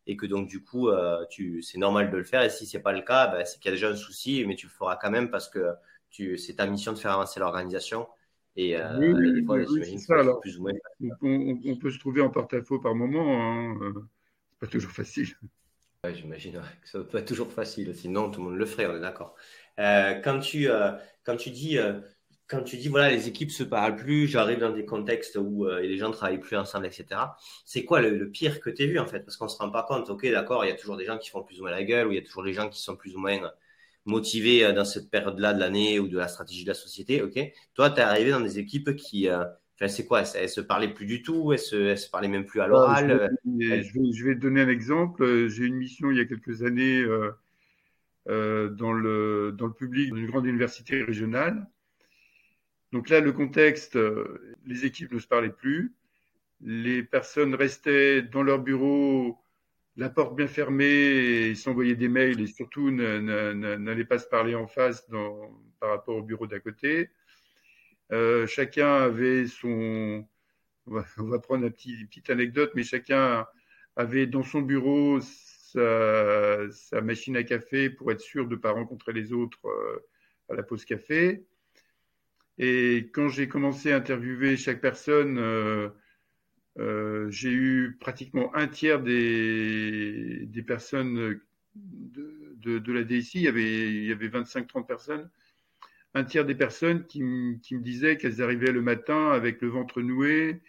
et 0.05 0.17
que 0.17 0.25
donc 0.25 0.47
du 0.47 0.63
coup, 0.63 0.89
euh, 0.89 1.25
tu, 1.29 1.61
c'est 1.61 1.77
normal 1.77 2.11
de 2.11 2.17
le 2.17 2.23
faire. 2.23 2.43
Et 2.43 2.49
si 2.49 2.65
c'est 2.65 2.81
pas 2.81 2.91
le 2.91 3.01
cas, 3.01 3.27
ben, 3.27 3.45
c'est 3.45 3.59
qu'il 3.59 3.65
y 3.65 3.73
a 3.73 3.75
déjà 3.75 3.89
un 3.89 3.95
souci, 3.95 4.43
mais 4.45 4.55
tu 4.55 4.67
le 4.67 4.71
feras 4.71 4.97
quand 4.97 5.09
même 5.09 5.29
parce 5.29 5.49
que 5.49 5.73
tu, 6.09 6.37
c'est 6.37 6.55
ta 6.55 6.67
mission 6.67 6.93
de 6.93 6.97
faire 6.97 7.11
avancer 7.11 7.39
l'organisation. 7.39 8.07
Et, 8.55 8.77
euh, 8.77 8.97
oui, 8.99 9.43
oui, 9.47 9.99
ça. 9.99 10.19
Alors, 10.19 10.39
plus 10.39 10.59
ou 10.59 10.63
moins... 10.63 10.73
on, 11.21 11.59
on, 11.65 11.75
peut 11.77 11.89
se 11.89 11.97
trouver 11.97 12.21
en 12.21 12.29
porte-à-faux 12.29 12.79
par 12.79 12.93
moment. 12.93 13.41
Hein. 13.41 13.77
Euh, 13.81 13.93
c'est 14.51 14.59
pas 14.59 14.67
toujours 14.67 14.91
facile. 14.91 15.29
Ouais, 16.03 16.13
j'imagine 16.13 16.61
que 16.81 16.89
ça 16.89 16.99
peut 16.99 17.05
pas 17.05 17.21
toujours 17.21 17.51
facile. 17.51 17.95
Sinon, 17.95 18.29
tout 18.29 18.41
le 18.41 18.49
monde 18.49 18.57
le 18.57 18.65
ferait, 18.65 18.85
on 18.85 18.97
est 18.97 18.99
d'accord. 18.99 19.35
Euh, 19.79 20.15
quand 20.15 20.39
tu, 20.39 20.69
euh, 20.69 20.91
quand 21.23 21.37
tu 21.37 21.49
dis 21.49 21.79
quand 22.47 22.61
tu 22.63 22.77
dis 22.77 22.87
voilà 22.87 23.09
les 23.09 23.27
équipes 23.27 23.51
se 23.51 23.63
parlent 23.63 23.95
plus, 23.95 24.27
j'arrive 24.27 24.59
dans 24.59 24.71
des 24.71 24.85
contextes 24.85 25.37
où 25.41 25.65
euh, 25.65 25.81
les 25.81 25.97
gens 25.97 26.11
travaillent 26.11 26.39
plus 26.39 26.57
ensemble, 26.57 26.85
etc. 26.85 27.21
C'est 27.65 27.85
quoi 27.85 28.01
le, 28.01 28.29
pire 28.29 28.59
que 28.59 28.69
tu 28.69 28.83
as 28.83 28.87
vu 28.87 28.99
en 28.99 29.07
fait? 29.07 29.21
Parce 29.21 29.37
qu'on 29.37 29.47
se 29.47 29.57
rend 29.57 29.69
pas 29.69 29.83
compte. 29.83 30.09
Ok, 30.09 30.29
d'accord, 30.29 30.65
il 30.65 30.69
y 30.69 30.71
a 30.71 30.75
toujours 30.75 30.97
des 30.97 31.05
gens 31.05 31.17
qui 31.17 31.29
font 31.29 31.43
plus 31.43 31.59
ou 31.59 31.63
moins 31.63 31.71
la 31.71 31.83
gueule, 31.83 32.07
ou 32.07 32.11
il 32.11 32.15
y 32.15 32.19
a 32.19 32.23
toujours 32.23 32.43
des 32.43 32.53
gens 32.53 32.69
qui 32.69 32.81
sont 32.81 32.95
plus 32.95 33.15
ou 33.15 33.19
moins 33.19 33.39
motivés 34.05 34.65
euh, 34.65 34.73
dans 34.73 34.85
cette 34.85 35.09
période-là 35.09 35.53
de 35.53 35.59
l'année 35.59 35.99
ou 35.99 36.07
de 36.07 36.17
la 36.17 36.27
stratégie 36.27 36.63
de 36.63 36.69
la 36.69 36.75
société. 36.75 37.21
Ok, 37.21 37.39
toi, 37.73 37.89
tu 37.89 37.99
es 37.99 38.03
arrivé 38.03 38.31
dans 38.31 38.41
des 38.41 38.59
équipes 38.59 38.95
qui, 38.95 39.29
euh, 39.29 39.45
enfin, 39.75 39.87
c'est 39.87 40.05
quoi? 40.05 40.23
Elles 40.35 40.49
se 40.49 40.61
parlaient 40.61 40.93
plus 40.93 41.05
du 41.05 41.21
tout 41.21 41.53
Elles 41.53 41.59
se, 41.59 41.95
se 41.95 42.09
parlaient 42.09 42.27
même 42.27 42.45
plus 42.45 42.59
à 42.59 42.67
l'oral 42.67 43.31
je, 43.45 43.81
je, 43.81 44.25
vais 44.25 44.35
te 44.35 44.41
donner 44.41 44.61
un 44.61 44.69
exemple. 44.69 45.47
J'ai 45.47 45.63
une 45.63 45.75
mission 45.75 46.11
il 46.11 46.17
y 46.17 46.21
a 46.21 46.25
quelques 46.25 46.63
années 46.63 47.05
dans 48.27 48.93
le 48.93 49.53
dans 49.57 49.67
le 49.67 49.73
public 49.73 50.13
d'une 50.13 50.27
grande 50.27 50.45
université 50.45 51.03
régionale 51.03 51.67
donc 52.93 53.09
là, 53.09 53.19
le 53.19 53.31
contexte, 53.31 53.95
euh, 53.95 54.55
les 54.67 54.85
équipes 54.85 55.11
ne 55.13 55.19
se 55.19 55.27
parlaient 55.27 55.49
plus, 55.49 55.95
les 56.61 57.01
personnes 57.01 57.55
restaient 57.55 58.21
dans 58.21 58.43
leur 58.43 58.59
bureau, 58.59 59.39
la 59.97 60.09
porte 60.09 60.35
bien 60.35 60.45
fermée, 60.45 60.85
et 60.85 61.55
s'envoyaient 61.55 61.95
des 61.95 62.07
mails 62.07 62.39
et 62.39 62.45
surtout 62.45 62.91
n'allaient 62.91 64.05
pas 64.05 64.19
se 64.19 64.27
parler 64.27 64.53
en 64.53 64.67
face 64.67 65.07
par 65.79 65.89
rapport 65.89 66.17
au 66.17 66.21
bureau 66.21 66.45
d'à 66.45 66.59
côté. 66.59 67.09
Euh, 68.11 68.45
chacun 68.45 68.93
avait 68.93 69.47
son, 69.47 70.23
on 70.85 70.93
va, 71.23 71.39
prendre 71.39 71.65
une 71.65 71.71
petite, 71.71 72.29
anecdote, 72.29 72.73
mais 72.75 72.83
chacun 72.83 73.47
avait 73.95 74.27
dans 74.27 74.43
son 74.43 74.61
bureau 74.61 75.19
sa, 75.19 76.69
sa, 76.69 77.01
machine 77.01 77.37
à 77.37 77.43
café 77.43 77.89
pour 77.89 78.11
être 78.11 78.21
sûr 78.21 78.47
de 78.47 78.53
ne 78.53 78.59
pas 78.59 78.71
rencontrer 78.71 79.13
les 79.13 79.33
autres 79.33 79.65
euh, 79.65 80.05
à 80.49 80.53
la 80.53 80.61
pause 80.61 80.85
café. 80.85 81.43
Et 82.57 83.09
quand 83.13 83.29
j'ai 83.29 83.47
commencé 83.47 83.91
à 83.91 83.97
interviewer 83.97 84.57
chaque 84.57 84.81
personne, 84.81 85.37
euh, 85.39 85.89
euh, 86.79 87.29
j'ai 87.29 87.51
eu 87.51 87.97
pratiquement 87.99 88.55
un 88.55 88.67
tiers 88.67 89.01
des, 89.01 90.45
des 90.45 90.63
personnes 90.63 91.39
de, 91.75 92.79
de, 92.79 92.93
la 92.93 93.03
DSI, 93.03 93.39
il 93.39 93.43
y 93.43 93.47
avait, 93.47 94.11
avait 94.11 94.29
25-30 94.29 94.85
personnes, 94.85 95.29
un 96.13 96.23
tiers 96.23 96.45
des 96.45 96.55
personnes 96.55 97.05
qui, 97.05 97.21
qui 97.61 97.75
me 97.75 97.81
disaient 97.81 98.17
qu'elles 98.17 98.41
arrivaient 98.41 98.71
le 98.71 98.81
matin 98.81 99.31
avec 99.31 99.61
le 99.61 99.69
ventre 99.69 100.01
noué 100.01 100.61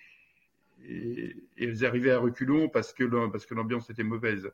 et, 0.87 1.37
et 1.59 1.64
elles 1.64 1.85
arrivaient 1.85 2.12
à 2.12 2.19
reculons 2.19 2.69
parce 2.69 2.93
que, 2.93 3.05
l'ambiance 3.05 3.91
était 3.91 4.03
mauvaise. 4.03 4.50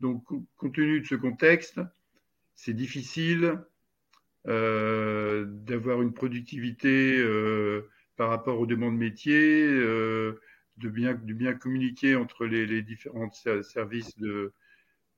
Donc, 0.00 0.24
compte 0.56 0.74
tenu 0.74 1.00
de 1.00 1.06
ce 1.06 1.14
contexte, 1.14 1.80
c'est 2.54 2.74
difficile, 2.74 3.58
d'avoir 4.48 6.00
une 6.00 6.14
productivité 6.14 7.18
euh, 7.18 7.82
par 8.16 8.30
rapport 8.30 8.58
aux 8.58 8.66
demandes 8.66 8.96
métiers, 8.96 9.66
euh, 9.66 10.40
de 10.78 10.88
bien, 10.88 11.14
de 11.14 11.34
bien 11.34 11.54
communiquer 11.54 12.16
entre 12.16 12.46
les, 12.46 12.82
différents 12.82 13.30
services 13.30 14.16
de, 14.18 14.52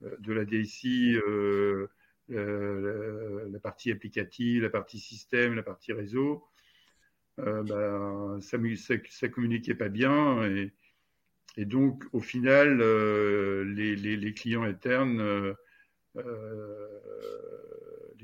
de 0.01 0.33
la 0.33 0.45
DSI, 0.45 1.17
euh, 1.17 1.87
la, 2.31 3.59
partie 3.61 3.93
applicative, 3.93 4.63
la 4.63 4.71
partie 4.71 4.99
système, 4.99 5.55
la 5.55 5.63
partie 5.63 5.93
réseau. 5.93 6.45
Euh, 7.39 7.63
ben, 7.63 8.41
ça, 8.41 8.59
ça, 9.09 9.29
communiquait 9.29 9.75
pas 9.75 9.89
bien 9.89 10.45
et, 10.45 10.73
et 11.57 11.65
donc, 11.65 12.05
au 12.13 12.21
final, 12.21 12.79
les, 13.75 13.97
les, 13.97 14.35
clients 14.35 14.63
internes 14.63 15.55
les 16.15 16.23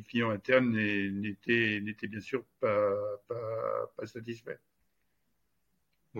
clients 0.03 0.31
internes 0.31 0.71
n'étaient, 0.71 1.81
n'étaient 1.83 2.09
bien 2.09 2.21
sûr 2.21 2.45
pas, 2.61 2.95
pas, 3.29 3.93
pas 3.97 4.07
satisfaits. 4.07 4.59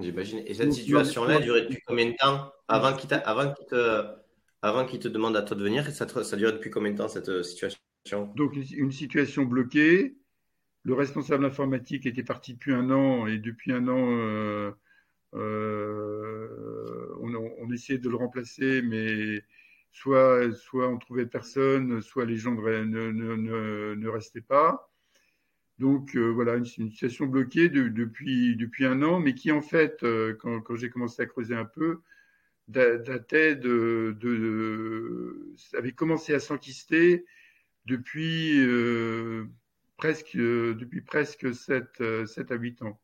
J'imagine. 0.01 0.43
Et 0.47 0.55
cette 0.55 0.73
situation-là 0.73 1.37
a 1.37 1.41
duré 1.41 1.63
depuis 1.63 1.83
combien 1.87 2.11
de 2.11 2.17
temps 2.17 2.53
avant 2.69 2.95
qu'il, 2.95 3.13
avant 3.25 3.53
te, 3.53 4.07
avant 4.63 4.85
qu'il 4.85 4.99
te 4.99 5.09
demande 5.09 5.37
à 5.37 5.43
toi 5.43 5.57
de 5.57 5.63
venir? 5.63 5.91
Ça, 5.91 6.07
ça 6.09 6.37
duré 6.37 6.53
depuis 6.53 6.71
combien 6.71 6.93
de 6.93 6.99
temps 6.99 7.09
cette 7.09 7.29
euh, 7.29 7.43
situation? 7.43 7.79
Donc 8.35 8.55
une 8.57 8.93
situation 8.93 9.45
bloquée. 9.45 10.17
Le 10.85 10.95
responsable 10.95 11.45
informatique 11.45 12.07
était 12.07 12.23
parti 12.23 12.55
depuis 12.55 12.73
un 12.73 12.91
an 12.91 13.27
et 13.27 13.39
depuis 13.39 13.73
un 13.73 13.89
an, 13.89 14.09
euh, 14.09 14.71
euh, 15.35 17.17
on, 17.21 17.35
on, 17.35 17.73
essayait 17.73 17.99
de 17.99 18.09
le 18.09 18.15
remplacer, 18.15 18.83
mais 18.83 19.43
soit, 19.97 20.53
soit 20.53 20.89
on 20.89 20.99
trouvait 20.99 21.25
personne, 21.25 22.03
soit 22.03 22.27
les 22.27 22.37
gens 22.37 22.53
ne, 22.53 23.95
ne, 23.95 24.09
restaient 24.09 24.43
pas. 24.43 24.93
Donc 25.79 26.17
euh, 26.17 26.29
voilà, 26.29 26.57
une, 26.57 26.67
situation 26.67 27.27
bloquée 27.27 27.71
depuis, 27.71 28.57
un 28.81 29.03
an, 29.03 29.21
mais 29.21 29.35
qui 29.35 29.51
en 29.53 29.63
fait, 29.63 30.03
euh, 30.03 30.35
quand, 30.35 30.77
j'ai 30.77 30.91
commencé 30.91 31.23
à 31.23 31.27
creuser 31.27 31.55
un 31.55 31.65
peu, 31.65 32.03
datait 32.69 33.57
de, 33.57 34.15
avait 35.73 35.93
commencé 35.93 36.35
à 36.35 36.41
s'enquister 36.41 37.25
depuis 37.87 38.59
euh, 38.59 39.47
presque 39.97 40.37
depuis 40.37 41.01
presque 41.01 41.55
7, 41.55 42.27
7 42.27 42.53
à 42.53 42.55
8 42.57 42.83
ans. 42.83 43.01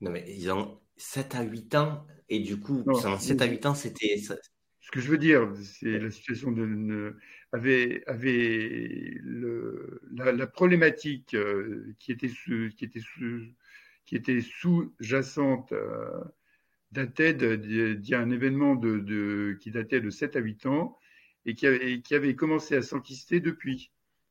Non 0.00 0.10
mais 0.10 0.24
ils 0.28 0.50
ont 0.50 0.80
7 0.96 1.34
à 1.34 1.42
8 1.42 1.74
ans 1.74 2.06
et 2.28 2.40
du 2.40 2.58
coup, 2.58 2.82
non, 2.86 3.18
7 3.18 3.40
à 3.42 3.46
8 3.46 3.66
ans, 3.66 3.74
c'était 3.74 4.16
ce 4.18 4.90
que 4.92 5.00
je 5.00 5.10
veux 5.10 5.18
dire, 5.18 5.52
c'est 5.62 5.98
la 5.98 6.10
situation 6.10 6.52
de, 6.52 7.16
avait, 7.52 8.02
avait 8.06 9.18
le, 9.22 10.00
la, 10.12 10.46
problématique 10.46 11.34
euh, 11.34 11.94
qui 11.98 12.12
était, 12.12 12.28
sous, 12.28 12.70
qui 12.76 12.84
était, 12.84 13.00
sous, 13.00 13.40
qui 14.04 14.14
était 14.14 14.40
sous-jacente 14.40 15.72
euh, 15.72 16.22
datait 16.92 17.34
d'il 17.34 18.08
y 18.08 18.14
a 18.14 18.20
un 18.20 18.30
événement 18.30 18.76
de, 18.76 18.98
de, 18.98 19.58
qui 19.60 19.72
datait 19.72 20.00
de 20.00 20.10
7 20.10 20.36
à 20.36 20.40
8 20.40 20.66
ans 20.66 20.96
et 21.46 21.54
qui 21.54 21.66
avait, 21.66 22.00
qui 22.00 22.14
avait 22.14 22.36
commencé 22.36 22.76
à 22.76 22.82
s'enquister 22.82 23.40
depuis. 23.40 23.90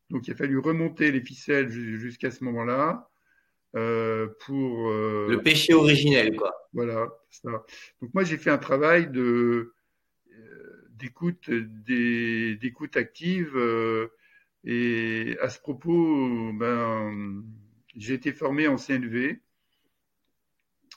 Donc 0.09 0.27
il 0.27 0.31
a 0.31 0.35
fallu 0.35 0.59
remonter 0.59 1.11
les 1.11 1.21
ficelles 1.21 1.69
jusqu'à 1.69 2.31
ce 2.31 2.43
moment-là. 2.45 3.09
Euh, 3.75 4.27
pour 4.45 4.89
le 4.89 5.41
péché 5.43 5.73
originel 5.73 6.37
quoi. 6.37 6.53
Voilà, 6.71 7.09
ça. 7.29 7.49
Donc 8.01 8.13
moi 8.13 8.23
j'ai 8.23 8.37
fait 8.37 8.49
un 8.49 8.57
travail 8.57 9.09
de 9.09 9.73
d'écoute 10.91 11.49
d'écoute 11.49 12.95
active 12.95 13.51
euh, 13.57 14.07
et 14.63 15.37
à 15.41 15.49
ce 15.49 15.59
propos 15.59 16.53
ben 16.53 17.43
j'ai 17.97 18.13
été 18.13 18.31
formé 18.31 18.67
en 18.69 18.77
CNV 18.77 19.41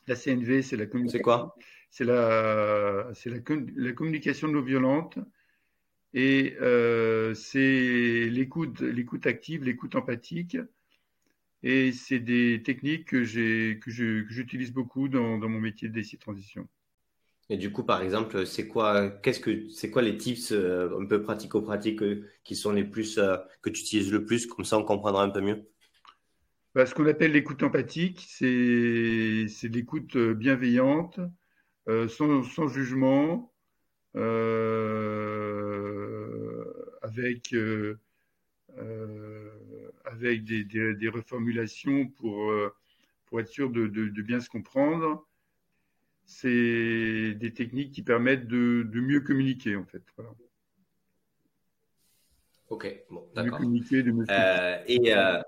la 0.06 0.14
CNV 0.14 0.62
c'est 0.62 0.76
la 0.76 0.86
c'est 1.08 1.20
quoi? 1.20 1.56
C'est 1.90 2.04
la 2.04 3.10
c'est 3.14 3.30
la, 3.30 3.38
la, 3.76 3.92
communication 3.92 4.48
non 4.48 4.62
violente. 4.62 5.18
Et 6.14 6.56
euh, 6.60 7.34
c'est 7.34 8.28
l'écoute 8.30 8.80
l'écoute 8.80 9.26
active 9.26 9.64
l'écoute 9.64 9.94
empathique 9.94 10.56
et 11.62 11.92
c'est 11.92 12.20
des 12.20 12.62
techniques 12.64 13.06
que 13.06 13.24
j'utilise 13.24 14.72
beaucoup 14.72 15.08
dans, 15.08 15.38
dans 15.38 15.48
mon 15.48 15.60
métier 15.60 15.88
de 15.88 16.16
transition. 16.18 16.68
Et 17.50 17.56
du 17.56 17.72
coup, 17.72 17.82
par 17.82 18.02
exemple, 18.02 18.46
c'est 18.46 18.68
quoi, 18.68 19.08
qu'est-ce 19.08 19.40
que, 19.40 19.70
c'est 19.70 19.90
quoi 19.90 20.02
les 20.02 20.18
tips 20.18 20.52
euh, 20.52 21.00
un 21.00 21.06
peu 21.06 21.22
pratico-pratiques 21.22 22.02
euh, 22.02 22.28
qui 22.44 22.54
sont 22.54 22.72
les 22.72 22.84
plus, 22.84 23.16
euh, 23.16 23.38
que 23.62 23.70
tu 23.70 23.80
utilises 23.80 24.12
le 24.12 24.26
plus, 24.26 24.46
comme 24.46 24.66
ça 24.66 24.76
on 24.78 24.84
comprendra 24.84 25.22
un 25.24 25.30
peu 25.30 25.40
mieux. 25.40 25.66
Bah, 26.74 26.84
Ce 26.84 26.94
qu'on 26.94 27.06
appelle 27.06 27.32
l'écoute 27.32 27.62
empathique, 27.62 28.26
c'est, 28.28 29.46
c'est 29.48 29.68
l'écoute 29.68 30.16
bienveillante, 30.16 31.20
sans, 31.86 32.42
sans, 32.42 32.68
jugement, 32.68 33.50
avec, 37.02 37.54
avec 40.26 40.44
des, 40.44 40.64
des, 40.64 40.94
des, 40.94 41.08
reformulations 41.08 42.08
pour, 42.08 42.52
pour 43.26 43.40
être 43.40 43.48
sûr 43.48 43.70
de, 43.70 43.86
de, 43.86 44.08
de 44.08 44.22
bien 44.22 44.40
se 44.40 44.48
comprendre. 44.48 45.26
C'est 46.24 47.34
des 47.34 47.52
techniques 47.54 47.92
qui 47.92 48.02
permettent 48.02 48.46
de, 48.46 48.86
mieux 48.92 49.20
communiquer, 49.20 49.76
en 49.76 49.84
fait. 49.84 50.02
Ok, 52.68 53.04
bon, 53.10 53.26
d'accord. 53.34 53.60
Euh, 54.30 54.78
et, 54.86 55.14
euh, 55.14 55.40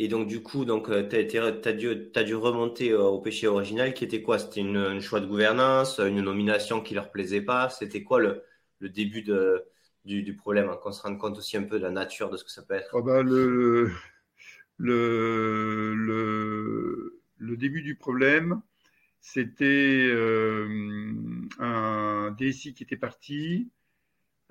et 0.00 0.08
donc, 0.08 0.26
du 0.26 0.42
coup, 0.42 0.64
donc, 0.64 0.88
euh, 0.88 1.08
tu 1.08 1.38
as, 1.38 1.72
dû, 1.72 2.10
as 2.12 2.24
dû 2.24 2.34
remonter 2.34 2.92
au 2.92 3.20
péché 3.20 3.46
original 3.46 3.94
qui 3.94 4.02
était 4.02 4.20
quoi? 4.20 4.40
C'était 4.40 4.62
une, 4.62 4.76
un 4.76 4.98
choix 4.98 5.20
de 5.20 5.26
gouvernance, 5.26 6.00
une 6.00 6.20
nomination 6.22 6.80
qui 6.80 6.94
leur 6.94 7.12
plaisait 7.12 7.40
pas. 7.40 7.68
C'était 7.68 8.02
quoi 8.02 8.18
le, 8.18 8.42
le 8.80 8.88
début 8.88 9.22
de, 9.22 9.64
du, 10.06 10.34
problème 10.34 10.68
hein, 10.68 10.78
Qu'on 10.82 10.92
se 10.92 11.02
rende 11.02 11.18
compte 11.18 11.36
aussi 11.38 11.56
un 11.56 11.64
peu 11.64 11.78
de 11.78 11.84
la 11.84 11.90
nature 11.90 12.30
de 12.30 12.36
ce 12.36 12.44
que 12.44 12.50
ça 12.50 12.62
peut 12.62 12.74
être. 12.74 12.90
Oh 12.94 13.02
le, 13.22 13.90
le, 14.78 15.94
le, 15.94 17.20
le 17.38 17.56
début 17.56 17.82
du 17.82 17.96
problème, 17.96 18.62
c'était 19.20 20.08
euh, 20.08 20.68
un 21.58 22.34
DSI 22.38 22.74
qui 22.74 22.84
était 22.84 22.96
parti, 22.96 23.68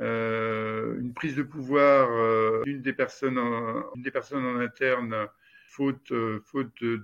euh, 0.01 0.99
une 0.99 1.13
prise 1.13 1.35
de 1.35 1.43
pouvoir 1.43 2.09
euh, 2.11 2.63
d'une 2.65 2.81
des 2.81 2.93
personnes, 2.93 3.37
en, 3.37 3.91
des 3.95 4.11
personnes 4.11 4.45
en 4.45 4.59
interne, 4.59 5.27
faute, 5.69 6.11
faute 6.43 6.73
de, 6.81 6.97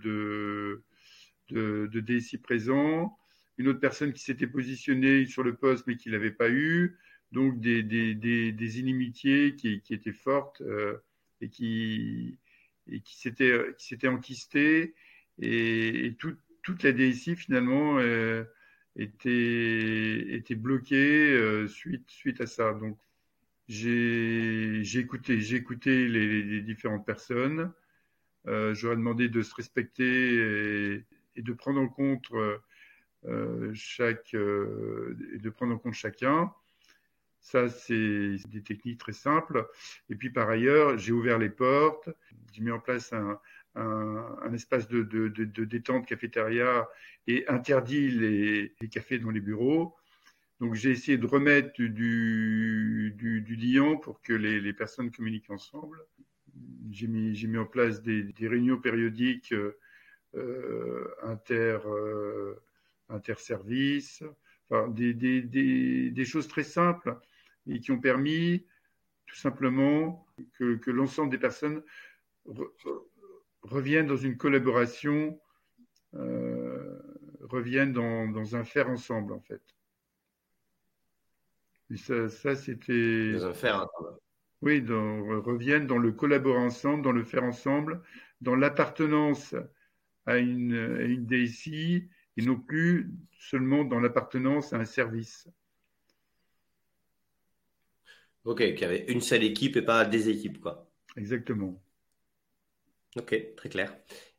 de, 1.50 1.88
de, 1.88 2.00
DSI 2.02 2.38
présent, 2.40 3.18
une 3.58 3.70
autre 3.70 3.80
personne 3.80 4.12
qui 4.12 4.22
s'était 4.22 4.48
positionnée 4.48 5.26
sur 5.26 5.44
le 5.44 5.56
poste 5.56 5.88
mais 5.88 5.96
qui 5.96 6.10
l'avait 6.10 6.32
pas 6.32 6.50
eu, 6.50 6.98
donc 7.32 7.60
des, 7.60 7.84
des, 7.84 8.16
des, 8.16 8.52
des 8.52 8.80
inimitiés 8.80 9.56
qui, 9.56 9.82
qui, 9.82 9.94
étaient 9.94 10.12
fortes 10.14 10.62
et 11.42 11.50
qui, 11.50 12.38
et 12.88 13.02
qui 13.02 13.18
s'étaient 13.18 14.08
enquistées 14.08 14.94
et, 15.40 16.06
et 16.08 16.16
tout, 16.16 16.36
toute 16.62 16.84
la 16.84 16.92
DSI 16.92 17.36
finalement 17.36 17.98
euh, 18.00 18.44
était, 18.96 20.36
était 20.36 20.56
bloquée 20.56 21.34
euh, 21.34 21.68
suite, 21.68 22.10
suite 22.10 22.42
à 22.42 22.48
ça. 22.48 22.74
Donc 22.74 22.98
j'ai 23.68 24.82
écouté, 25.00 25.40
j'ai 25.40 25.58
écouté 25.58 26.08
les, 26.08 26.44
les, 26.44 26.62
différentes 26.62 27.06
personnes. 27.06 27.72
Euh, 28.48 28.74
J'aurais 28.74 28.96
demandé 28.96 29.30
de 29.30 29.42
se 29.42 29.54
respecter 29.56 30.34
et, 30.96 31.06
et 31.36 31.42
de 31.42 31.54
prendre 31.54 31.80
en 31.80 31.88
compte 31.88 32.28
euh, 33.26 33.72
chaque, 33.74 34.34
euh, 34.34 35.16
et 35.34 35.38
de 35.38 35.50
prendre 35.50 35.74
en 35.74 35.78
compte 35.78 35.94
chacun. 35.94 36.54
Ça, 37.42 37.70
c'est 37.70 38.36
des 38.50 38.62
techniques 38.62 39.00
très 39.00 39.14
simples. 39.14 39.68
Et 40.10 40.16
puis 40.16 40.30
par 40.30 40.50
ailleurs, 40.50 40.98
j'ai 40.98 41.12
ouvert 41.12 41.40
les 41.40 41.50
portes, 41.50 42.10
j'ai 42.54 42.62
mis 42.62 42.72
en 42.72 42.80
place 42.80 43.12
un, 43.14 43.40
espace 44.54 44.88
de, 44.88 45.04
détente 45.66 46.06
cafétéria 46.06 46.88
et 47.28 47.48
interdit 47.48 48.12
les, 48.12 48.90
cafés 48.90 49.18
dans 49.18 49.32
les 49.32 49.40
bureaux. 49.40 49.96
Donc 50.60 50.76
j'ai 50.76 50.92
essayé 50.92 51.18
de 51.18 51.26
remettre 51.26 51.74
du, 51.74 51.90
du, 53.18 53.56
liant 53.56 53.98
pour 53.98 54.22
que 54.22 54.34
les, 54.34 54.74
personnes 54.74 55.12
communiquent 55.12 55.50
ensemble. 55.50 55.98
J'ai 56.92 57.08
mis, 57.08 57.58
en 57.58 57.66
place 57.66 58.04
des, 58.04 58.34
réunions 58.40 58.78
périodiques 58.78 59.54
euh, 60.36 61.08
inter, 61.24 61.80
euh, 61.86 62.56
interservices, 63.10 64.24
enfin, 64.70 64.88
des, 64.90 66.26
choses 66.26 66.48
très 66.48 66.64
simples 66.64 67.18
et 67.68 67.80
qui 67.80 67.92
ont 67.92 68.00
permis 68.00 68.66
tout 69.28 69.36
simplement 69.36 70.26
que, 70.54 70.76
que 70.76 70.92
l'ensemble 70.92 71.32
des 71.32 71.38
personnes 71.38 71.84
reviennent 73.64 74.08
dans 74.08 74.18
une 74.18 74.38
collaboration, 74.38 75.40
euh, 76.16 77.00
reviennent 77.42 77.94
dans, 77.94 78.28
dans, 78.28 78.56
un 78.56 78.64
faire 78.64 78.90
ensemble, 78.90 79.34
en 79.34 79.40
fait. 79.40 79.62
Et 81.92 81.98
ça, 81.98 82.30
ça 82.30 82.56
c'était. 82.56 83.34
Dans 83.34 83.46
un 83.46 83.54
faire 83.54 83.76
ensemble. 83.76 84.18
Oui, 84.62 84.82
dans, 84.82 85.42
reviennent 85.42 85.88
dans 85.88 85.98
le 85.98 86.12
collaborer 86.12 86.60
ensemble, 86.60 87.04
dans 87.04 87.12
le 87.12 87.24
faire 87.24 87.44
ensemble, 87.44 88.02
dans 88.42 88.56
l'appartenance 88.56 89.56
à 90.28 90.38
une, 90.38 90.76
à 90.76 91.04
une 91.04 91.26
DSI 91.26 92.08
et 92.38 92.42
non 92.44 92.58
plus 92.60 93.12
seulement 93.40 93.84
dans 93.84 94.00
l'appartenance 94.00 94.72
à 94.72 94.78
un 94.78 94.86
service. 94.86 95.50
Ok, 98.44 98.58
qu'il 98.58 98.82
y 98.82 98.84
avait 98.86 99.06
une 99.08 99.22
seule 99.22 99.44
équipe 99.44 99.76
et 99.78 99.82
pas 99.82 100.06
des 100.06 100.30
équipes, 100.30 100.60
quoi. 100.60 100.90
Exactement. 101.18 101.82
Ok, 103.16 103.36
très 103.56 103.70
clair. 103.70 103.96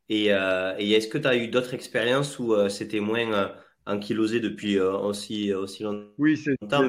Et, 0.09 0.27
est-ce 0.27 1.09
que 1.09 1.19
tu 1.19 1.27
as 1.27 1.37
eu 1.37 1.49
d'autres 1.49 1.75
expériences 1.75 2.39
où 2.39 2.55
c'était 2.69 3.01
moins 3.01 3.55
ankylosé 3.87 4.41
depuis 4.41 4.79
aussi, 4.79 5.53
aussi 5.53 5.83
longtemps, 5.83 6.13
oui, 6.19 6.39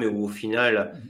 mais 0.00 0.06
où 0.06 0.24
au 0.24 0.28
final. 0.28 1.00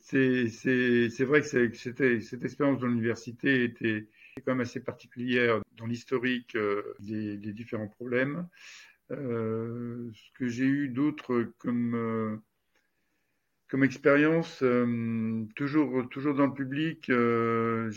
C'est 0.00 1.24
vrai 1.24 1.42
que 1.42 1.72
c'était 1.74 2.20
cette 2.20 2.44
expérience 2.44 2.80
dans 2.80 2.86
l'université 2.86 3.64
était 3.64 4.08
quand 4.36 4.52
même 4.52 4.60
assez 4.60 4.80
particulière 4.80 5.60
dans 5.76 5.86
l'historique 5.86 6.56
des, 7.00 7.36
des, 7.36 7.52
différents 7.52 7.88
problèmes. 7.88 8.48
Euh, 9.10 10.10
ce 10.14 10.38
que 10.38 10.48
j'ai 10.48 10.64
eu 10.64 10.88
d'autres 10.88 11.52
comme 11.58 11.94
euh, 11.94 12.36
comme 13.72 13.84
expérience, 13.84 14.62
euh, 14.62 15.46
toujours, 15.56 16.06
toujours 16.10 16.34
dans 16.34 16.44
le 16.44 16.52
public, 16.52 17.10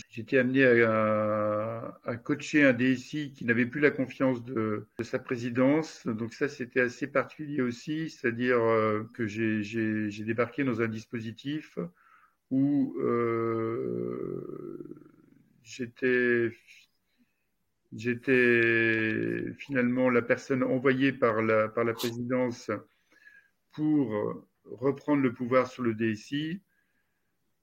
j'étais 0.10 0.38
amené 0.38 0.64
à, 0.64 2.16
coacher 2.24 2.64
un 2.64 2.72
DSI 2.72 3.34
qui 3.34 3.44
n'avait 3.44 3.66
plus 3.66 3.82
la 3.82 3.92
confiance 3.92 4.42
de, 4.46 4.88
sa 5.02 5.20
présidence. 5.20 6.08
Donc 6.08 6.34
ça, 6.34 6.48
c'était 6.48 6.80
assez 6.80 7.08
particulier 7.08 7.62
aussi, 7.62 8.10
c'est-à-dire 8.10 8.58
que 9.14 9.28
j'ai 9.28 10.24
débarqué 10.24 10.64
dans 10.64 10.82
un 10.82 10.88
dispositif 10.88 11.78
où 12.52 12.96
j'étais 15.62 16.54
J'étais 17.92 19.54
finalement 19.58 20.10
la 20.10 20.22
personne 20.22 20.64
envoyée 20.64 21.12
par 21.12 21.42
la, 21.42 21.68
par 21.68 21.84
la 21.84 21.94
présidence 21.94 22.72
pour 23.74 24.48
reprendre 24.72 25.22
le 25.22 25.34
pouvoir 25.34 25.68
sur 25.68 25.84
le 25.84 25.94
DSI. 25.94 26.62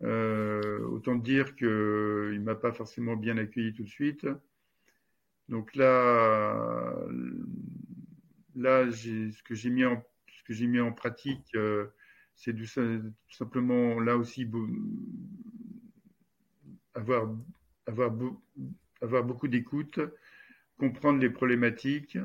Euh, 0.03 0.81
autant 0.87 1.15
dire 1.15 1.55
qu'il 1.55 1.69
ne 1.69 2.43
m'a 2.43 2.57
pas 2.57 2.73
forcément 2.73 3.17
bien 3.17 3.37
accueilli 3.39 3.73
tout 3.73 3.85
de 3.85 3.89
suite. 3.89 4.27
Donc 5.49 5.75
là, 5.77 6.97
là 8.55 8.91
ce 8.91 9.43
que 9.43 9.55
j'ai 9.55 9.71
mis, 9.71 9.85
en, 10.81 10.93
pratique, 10.93 11.55
euh, 11.55 11.87
c'est 12.35 12.55
tout, 12.55 12.67
simplement 13.31 14.01
là 14.01 14.17
aussi 14.17 14.49
avoir 16.95 17.27
beaucoup 19.25 19.49
d'écoute, 19.49 20.01
comprendre 20.79 21.21
les 21.21 21.31
problématiques. 21.31 22.19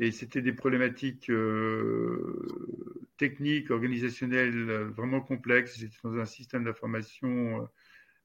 Et 0.00 0.10
c'était 0.10 0.42
des 0.42 0.52
problématiques 0.52 1.30
euh, 1.30 3.08
techniques, 3.16 3.70
organisationnelles 3.70 4.88
vraiment 4.96 5.20
complexes. 5.20 5.78
J'étais 5.78 5.96
dans 6.02 6.16
un 6.16 6.24
système 6.24 6.64
d'information 6.64 7.68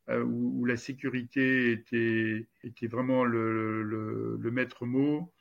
euh, 0.10 0.24
où, 0.24 0.66
la 0.66 0.78
sécurité 0.78 1.72
était, 1.72 2.48
était 2.64 2.88
vraiment 2.88 3.24
le, 3.24 4.40
maître 4.52 4.86
mot. 4.86 5.32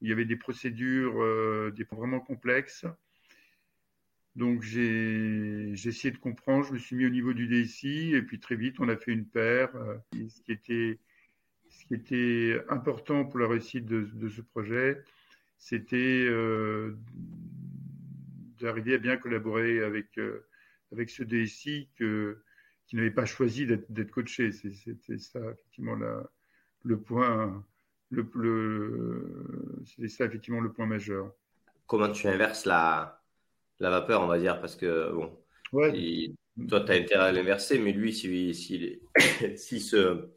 il 0.00 0.08
y 0.08 0.12
avait 0.12 0.24
des 0.24 0.36
procédures 0.36 1.22
euh, 1.22 1.74
vraiment 1.92 2.20
complexes. 2.20 2.86
Donc 4.36 4.62
j'ai 4.62 5.72
essayé 5.72 6.12
de 6.12 6.18
comprendre, 6.18 6.64
je 6.64 6.72
me 6.72 6.78
suis 6.78 6.94
mis 6.94 7.04
au 7.06 7.10
niveau 7.10 7.32
du 7.32 7.48
DSI 7.48 8.14
et 8.14 8.22
puis 8.22 8.38
très 8.38 8.54
vite 8.54 8.76
on 8.78 8.88
a 8.88 8.96
fait 8.96 9.12
une 9.12 9.26
paire. 9.26 9.70
ce 10.12 10.40
qui 10.42 10.52
était 10.52 10.98
ce 11.70 11.84
qui 11.86 11.94
était 11.94 12.60
important 12.68 13.24
pour 13.24 13.40
la 13.40 13.48
réussite 13.48 13.84
de, 13.86 14.28
ce 14.28 14.40
projet, 14.40 15.02
c'était 15.58 16.24
euh, 16.28 16.96
d'arriver 18.60 18.94
à 18.94 18.98
bien 18.98 19.16
collaborer 19.16 19.82
avec, 19.82 20.16
euh, 20.18 20.46
avec 20.92 21.10
ce 21.10 21.22
DSI 21.22 21.90
que, 21.96 22.38
qui 22.86 22.96
n'avait 22.96 23.10
pas 23.10 23.26
choisi 23.26 23.66
d'être 23.66 24.10
coaché. 24.10 24.52
C'était 24.52 25.18
ça, 25.18 25.40
effectivement, 25.40 25.96
le 26.84 27.00
point. 27.00 27.64
Le, 28.10 29.82
c'était 29.84 30.08
ça, 30.08 30.24
effectivement, 30.24 30.60
le 30.60 30.72
point 30.72 30.86
majeur. 30.86 31.30
Comment 31.86 32.10
tu 32.10 32.26
inverses 32.26 32.64
la, 32.64 33.22
la 33.80 33.90
vapeur, 33.90 34.22
on 34.22 34.26
va 34.26 34.38
dire 34.38 34.60
Parce 34.60 34.76
que, 34.76 35.12
bon, 35.12 35.38
toi, 35.70 36.80
tu 36.80 36.92
as 36.92 36.94
intérêt 36.94 37.28
à 37.28 37.32
l'inverser, 37.32 37.78
mais 37.78 37.92
lui, 37.92 38.14
s'il 38.14 38.54
si, 38.54 39.00
si, 39.56 39.80
se 39.80 40.30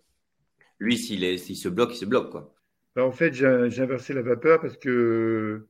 lui, 0.79 0.97
s'il 0.97 1.37
se 1.55 1.69
bloque, 1.69 1.93
il 1.93 1.97
se 1.97 2.05
bloque. 2.05 2.31
Quoi. 2.31 2.53
Bah, 2.95 3.05
en 3.05 3.11
fait, 3.11 3.33
j'ai 3.33 3.45
inversé 3.45 4.13
la 4.13 4.21
vapeur 4.21 4.59
parce 4.59 4.77
que, 4.77 5.67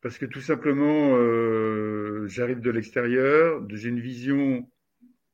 parce 0.00 0.16
que 0.16 0.24
tout 0.24 0.40
simplement, 0.40 1.16
euh, 1.16 2.26
j'arrive 2.28 2.60
de 2.60 2.70
l'extérieur, 2.70 3.62
j'ai 3.68 3.90
une 3.90 4.00
vision 4.00 4.70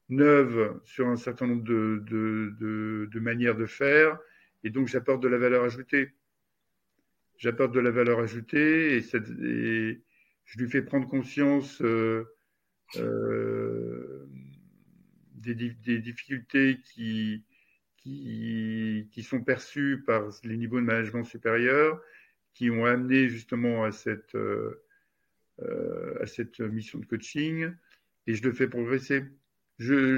neuve 0.08 0.80
sur 0.84 1.08
un 1.08 1.16
certain 1.16 1.46
nombre 1.46 1.64
de, 1.64 2.02
de, 2.08 3.08
de, 3.10 3.20
manières 3.20 3.56
de 3.56 3.66
faire, 3.66 4.18
et 4.64 4.70
donc 4.70 4.88
j'apporte 4.88 5.22
de 5.22 5.28
la 5.28 5.38
valeur 5.38 5.64
ajoutée. 5.64 6.12
J'apporte 7.38 7.72
de 7.72 7.80
la 7.80 7.90
valeur 7.90 8.18
ajoutée 8.20 8.96
et, 8.96 10.02
je 10.44 10.58
lui 10.58 10.70
fais 10.70 10.82
prendre 10.82 11.08
conscience 11.08 11.82
euh, 11.82 12.24
euh, 12.96 14.28
des, 15.34 15.54
des, 15.54 15.98
difficultés 15.98 16.80
qui, 16.84 17.44
qui, 19.10 19.22
sont 19.22 19.40
perçus 19.40 20.02
par 20.06 20.28
les 20.44 20.56
niveaux 20.56 20.80
de 20.80 20.84
management 20.84 21.24
supérieurs, 21.24 22.00
qui 22.54 22.70
ont 22.70 22.84
amené 22.84 23.28
justement 23.28 23.84
à 23.84 23.92
cette, 23.92 24.34
euh, 24.34 24.82
euh, 25.62 26.22
à 26.22 26.26
cette 26.26 26.60
mission 26.60 26.98
de 26.98 27.06
coaching, 27.06 27.70
et 28.26 28.34
je 28.34 28.42
le 28.42 28.52
fais 28.52 28.68
progresser. 28.68 29.24
Je, 29.78 30.16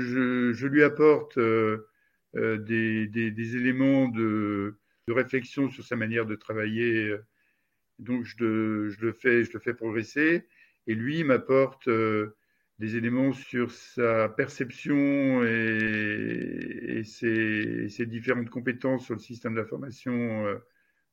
je, 0.53 0.67
lui 0.67 0.83
apporte 0.83 1.39
euh, 1.39 1.89
des, 2.35 3.07
des, 3.07 3.31
des, 3.31 3.57
éléments 3.57 4.09
de, 4.09 4.79
de, 5.09 5.13
réflexion 5.13 5.69
sur 5.71 5.85
sa 5.85 5.97
manière 5.97 6.27
de 6.27 6.37
travailler, 6.37 7.17
donc 7.99 8.25
je, 8.25 8.89
je, 8.89 9.01
le, 9.01 9.13
fais, 9.13 9.45
je 9.45 9.53
le 9.53 9.59
fais 9.59 9.75
progresser, 9.75 10.47
et 10.87 10.95
lui 10.95 11.25
m'apporte 11.25 11.89
des 12.79 12.97
éléments 12.97 13.33
sur 13.33 13.71
sa 13.73 14.29
perception 14.29 15.43
et, 15.45 17.03
ses, 17.05 18.07
différentes 18.07 18.51
compétences 18.51 19.07
sur 19.07 19.15
le 19.15 19.21
système 19.21 19.55
d'information 19.55 20.47
euh, 20.47 20.59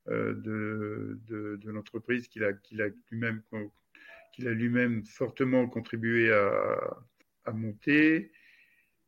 euh, 0.08 0.34
de, 0.34 1.18
de, 1.56 1.70
l'entreprise 1.70 2.28
qu'il 2.28 2.44
a, 2.44 2.48
a 2.50 2.88
lui-même 3.10 3.42
qu'il 4.32 4.46
a 4.48 4.52
lui-même 4.52 5.04
fortement 5.04 5.66
contribué 5.66 6.30
à, 6.32 7.52
monter. 7.52 8.30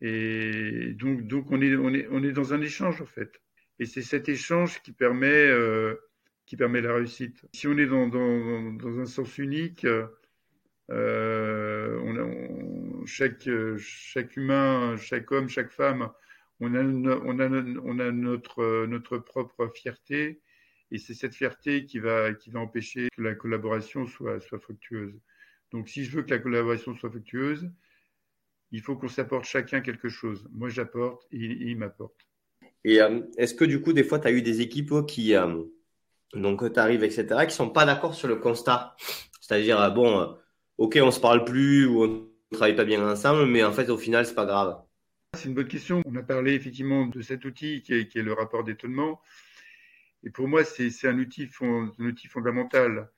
Et 0.00 0.92
donc, 0.94 1.26
donc 1.26 1.50
on, 1.50 1.60
est, 1.60 1.74
on, 1.76 1.92
est, 1.92 2.06
on 2.10 2.22
est 2.22 2.32
dans 2.32 2.54
un 2.54 2.60
échange 2.60 3.02
en 3.02 3.06
fait. 3.06 3.40
Et 3.78 3.86
c'est 3.86 4.02
cet 4.02 4.28
échange 4.28 4.80
qui 4.82 4.92
permet, 4.92 5.26
euh, 5.28 5.94
qui 6.46 6.56
permet 6.56 6.80
la 6.80 6.94
réussite. 6.94 7.44
Si 7.52 7.68
on 7.68 7.76
est 7.78 7.86
dans, 7.86 8.08
dans, 8.08 8.98
un 8.98 9.06
sens 9.06 9.38
unique, 9.38 9.86
on, 10.88 12.16
chaque, 13.08 13.48
chaque 13.78 14.36
humain, 14.36 14.96
chaque 14.96 15.32
homme, 15.32 15.48
chaque 15.48 15.70
femme, 15.70 16.10
on 16.60 16.74
a, 16.74 16.82
on 16.82 17.38
a, 17.38 17.48
on 17.48 17.98
a 17.98 18.10
notre, 18.10 18.86
notre 18.86 19.18
propre 19.18 19.68
fierté 19.74 20.40
et 20.90 20.98
c'est 20.98 21.14
cette 21.14 21.34
fierté 21.34 21.84
qui 21.84 21.98
va, 21.98 22.32
qui 22.32 22.50
va 22.50 22.60
empêcher 22.60 23.08
que 23.16 23.22
la 23.22 23.34
collaboration 23.34 24.06
soit, 24.06 24.40
soit 24.40 24.58
fructueuse. 24.58 25.14
Donc 25.70 25.88
si 25.88 26.04
je 26.04 26.16
veux 26.16 26.22
que 26.22 26.30
la 26.30 26.38
collaboration 26.38 26.94
soit 26.96 27.10
fructueuse, 27.10 27.70
il 28.70 28.80
faut 28.80 28.96
qu'on 28.96 29.08
s'apporte 29.08 29.44
chacun 29.44 29.80
quelque 29.80 30.08
chose. 30.08 30.48
Moi 30.50 30.68
j'apporte 30.68 31.26
et, 31.30 31.38
il 31.38 31.76
m'apporte. 31.76 32.26
Et 32.84 33.00
euh, 33.00 33.20
est-ce 33.36 33.54
que 33.54 33.64
du 33.64 33.82
coup 33.82 33.92
des 33.92 34.04
fois 34.04 34.18
tu 34.18 34.28
as 34.28 34.32
eu 34.32 34.42
des 34.42 34.60
équipes 34.60 35.06
qui, 35.06 35.34
euh, 35.34 35.62
donc 36.34 36.72
tu 36.72 36.78
arrives, 36.78 37.04
etc., 37.04 37.46
qui 37.46 37.54
sont 37.54 37.70
pas 37.70 37.84
d'accord 37.84 38.14
sur 38.14 38.28
le 38.28 38.36
constat? 38.36 38.96
C'est-à-dire, 39.40 39.92
bon, 39.92 40.36
ok, 40.76 40.98
on 41.02 41.10
se 41.10 41.20
parle 41.20 41.44
plus 41.44 41.86
ou 41.86 42.04
on 42.04 42.27
travaille 42.56 42.76
pas 42.76 42.84
bien 42.84 43.06
ensemble, 43.06 43.46
mais 43.46 43.62
en 43.62 43.72
fait, 43.72 43.90
au 43.90 43.98
final, 43.98 44.26
c'est 44.26 44.34
pas 44.34 44.46
grave. 44.46 44.80
C'est 45.36 45.48
une 45.48 45.54
bonne 45.54 45.68
question. 45.68 46.02
On 46.06 46.16
a 46.16 46.22
parlé 46.22 46.54
effectivement 46.54 47.06
de 47.06 47.20
cet 47.20 47.44
outil 47.44 47.82
qui 47.82 47.92
est, 47.92 48.14
le 48.16 48.32
rapport 48.32 48.64
d'étonnement. 48.64 49.20
Et 50.24 50.30
pour 50.30 50.48
moi, 50.48 50.64
c'est 50.64 51.06
un 51.06 51.18
outil, 51.18 51.46
fondamental. 52.28 53.10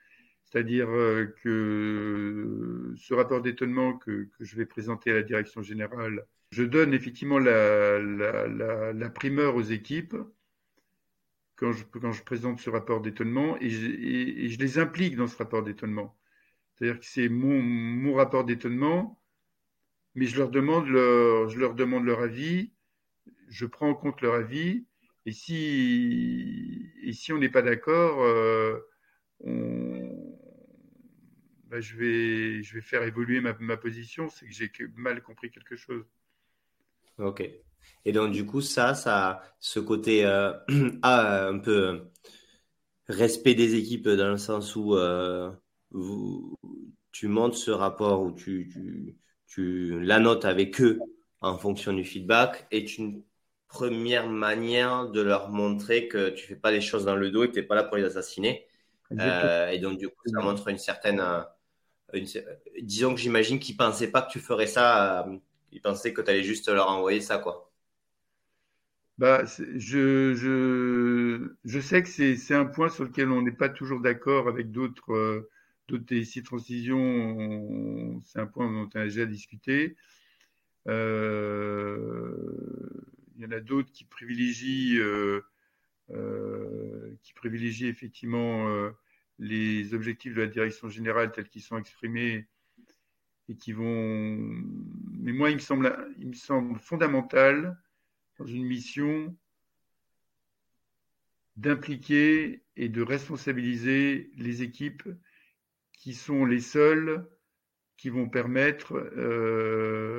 C'est-à-dire 0.45 0.89
euh, 0.91 1.35
que 1.43 2.93
ce 2.97 3.15
rapport 3.15 3.41
d'étonnement 3.41 3.97
que, 3.99 4.29
je 4.41 4.57
vais 4.57 4.67
présenter 4.67 5.13
à 5.13 5.15
la 5.15 5.23
direction 5.23 5.63
générale, 5.63 6.27
je 6.51 6.65
donne 6.65 6.93
effectivement 6.93 7.39
la, 7.39 8.01
la, 8.01 9.11
primeur 9.11 9.55
aux 9.55 9.63
équipes 9.63 10.17
quand 11.55 11.73
je, 11.73 12.23
présente 12.25 12.59
ce 12.59 12.71
rapport 12.71 13.01
d'étonnement 13.01 13.57
et, 13.61 13.69
je 13.71 14.59
les 14.59 14.79
implique 14.79 15.15
dans 15.15 15.29
ce 15.29 15.37
rapport 15.37 15.63
d'étonnement. 15.63 16.19
C'est-à-dire 16.75 16.99
que 16.99 17.07
c'est 17.07 17.29
mon, 17.29 18.15
rapport 18.15 18.45
d'étonnement, 18.45 19.20
mais 20.15 20.27
je 20.27 20.37
leur 20.37 20.51
demande 20.51 20.87
leur, 20.89 21.49
je 21.49 21.59
leur 21.59 21.75
demande 21.75 22.05
leur 22.05 22.21
avis, 22.21 22.73
je 23.49 23.67
prends 23.67 23.91
en 23.91 23.95
compte 23.95 24.21
leur 24.21 24.35
avis, 24.35 24.87
et 25.27 25.33
si, 25.33 26.91
et 27.03 27.13
si 27.13 27.33
on 27.33 27.39
n'est 27.39 27.51
pas 27.51 27.63
d'accord, 27.63 28.23
euh, 28.23 28.79
bah, 31.71 31.81
je, 31.81 31.97
vais, 31.97 32.63
je 32.63 32.75
vais 32.75 32.81
faire 32.81 33.03
évoluer 33.03 33.41
ma, 33.41 33.55
ma 33.61 33.77
position, 33.77 34.29
c'est 34.29 34.47
que 34.47 34.53
j'ai 34.53 34.71
mal 34.97 35.23
compris 35.23 35.51
quelque 35.51 35.77
chose. 35.77 36.05
Ok. 37.19 37.49
Et 38.05 38.13
donc, 38.13 38.33
du 38.33 38.47
coup, 38.47 38.61
ça, 38.61 38.95
ça, 38.95 39.43
ce 39.61 39.79
côté 39.79 40.25
euh, 40.25 40.53
un 41.03 41.59
peu 41.59 42.09
respect 43.09 43.55
des 43.55 43.75
équipes 43.75 44.09
dans 44.09 44.31
le 44.31 44.39
sens 44.39 44.75
où 44.77 44.97
tu 47.13 47.29
montes 47.29 47.55
ce 47.55 47.71
rapport 47.71 48.23
où 48.23 48.33
tu, 48.33 49.17
tu 49.51 50.01
la 50.03 50.21
notes 50.21 50.47
avec 50.47 50.81
eux 50.83 51.09
en 51.43 51.59
fonction 51.59 51.95
du 51.95 52.05
feedback 52.05 52.69
est 52.73 52.99
une 52.99 53.25
première 53.69 54.29
manière 54.29 55.09
de 55.11 55.23
leur 55.23 55.51
montrer 55.51 56.09
que 56.09 56.31
tu 56.31 56.47
fais 56.47 56.57
pas 56.57 56.73
les 56.73 56.83
choses 56.83 57.07
dans 57.07 57.17
le 57.17 57.31
dos 57.33 57.45
et 57.45 57.49
que 57.49 57.55
tu 57.55 57.61
n'es 57.61 57.67
pas 57.67 57.77
là 57.77 57.85
pour 57.85 57.99
les 57.99 58.05
assassiner. 58.05 58.67
Euh, 59.21 59.71
et 59.71 59.79
donc, 59.81 59.99
du 59.99 60.09
coup, 60.09 60.29
ça 60.29 60.41
montre 60.43 60.69
une 60.69 60.79
certaine. 60.79 61.21
Euh, 61.21 61.43
disons 62.83 63.15
que 63.15 63.21
j'imagine 63.21 63.59
qu'ils 63.59 63.75
ne 63.75 63.79
pensaient 63.79 64.11
pas 64.11 64.23
que 64.23 64.31
tu 64.33 64.41
ferais 64.41 64.67
ça. 64.67 65.27
Euh, 65.27 65.39
ils 65.73 65.83
pensaient 65.83 66.13
que 66.13 66.23
tu 66.23 66.31
allais 66.31 66.45
juste 66.45 66.69
leur 66.69 66.89
envoyer 66.91 67.21
ça, 67.21 67.39
quoi. 67.39 67.73
Bah, 69.19 69.45
je, 69.47 70.35
je, 70.35 71.55
je 71.65 71.81
sais 71.81 72.03
que 72.03 72.09
c'est 72.09 72.55
un 72.55 72.65
point 72.65 72.89
sur 72.89 73.05
lequel 73.05 73.31
on 73.31 73.43
n'est 73.43 73.53
pas 73.53 73.69
toujours 73.69 74.01
d'accord 74.01 74.49
avec 74.49 74.71
d'autres 74.73 75.49
toutes 75.99 76.45
transitions, 76.45 78.21
c'est 78.25 78.39
un 78.39 78.47
point 78.47 78.71
dont 78.71 78.89
on 78.95 79.01
a 79.01 79.05
déjà 79.05 79.27
discuté. 79.27 79.97
Euh, 80.87 82.33
il 83.37 83.43
y 83.43 83.47
en 83.47 83.51
a 83.51 83.61
d'autres 83.61 83.91
qui 83.91 84.05
privilégient, 84.05 84.99
euh, 84.99 85.43
euh, 86.11 87.17
qui 87.23 87.33
privilégient 87.33 87.89
effectivement 87.89 88.69
les 89.39 89.95
objectifs 89.95 90.35
de 90.35 90.43
la 90.43 90.47
direction 90.47 90.89
générale 90.89 91.33
tels 91.33 91.49
qu'ils 91.49 91.63
sont 91.63 91.79
exprimés 91.79 92.47
et 93.49 93.57
qui 93.57 93.73
vont. 93.73 94.37
Mais 95.19 95.33
moi, 95.33 95.51
il 95.51 95.57
me 95.57 95.61
semble, 95.61 96.15
il 96.19 96.29
me 96.29 96.35
semble 96.35 96.79
fondamental 96.79 97.77
dans 98.39 98.47
une 98.47 98.65
mission 98.65 99.37
d'impliquer 101.57 102.63
et 102.77 102.89
de 102.89 103.03
responsabiliser 103.03 104.31
les 104.37 104.63
équipes 104.63 105.03
qui 106.01 106.15
sont 106.15 106.45
les 106.47 106.61
seuls 106.61 107.27
qui 107.97 108.09
vont 108.09 108.29
permettre, 108.29 108.95
euh, 109.17 110.17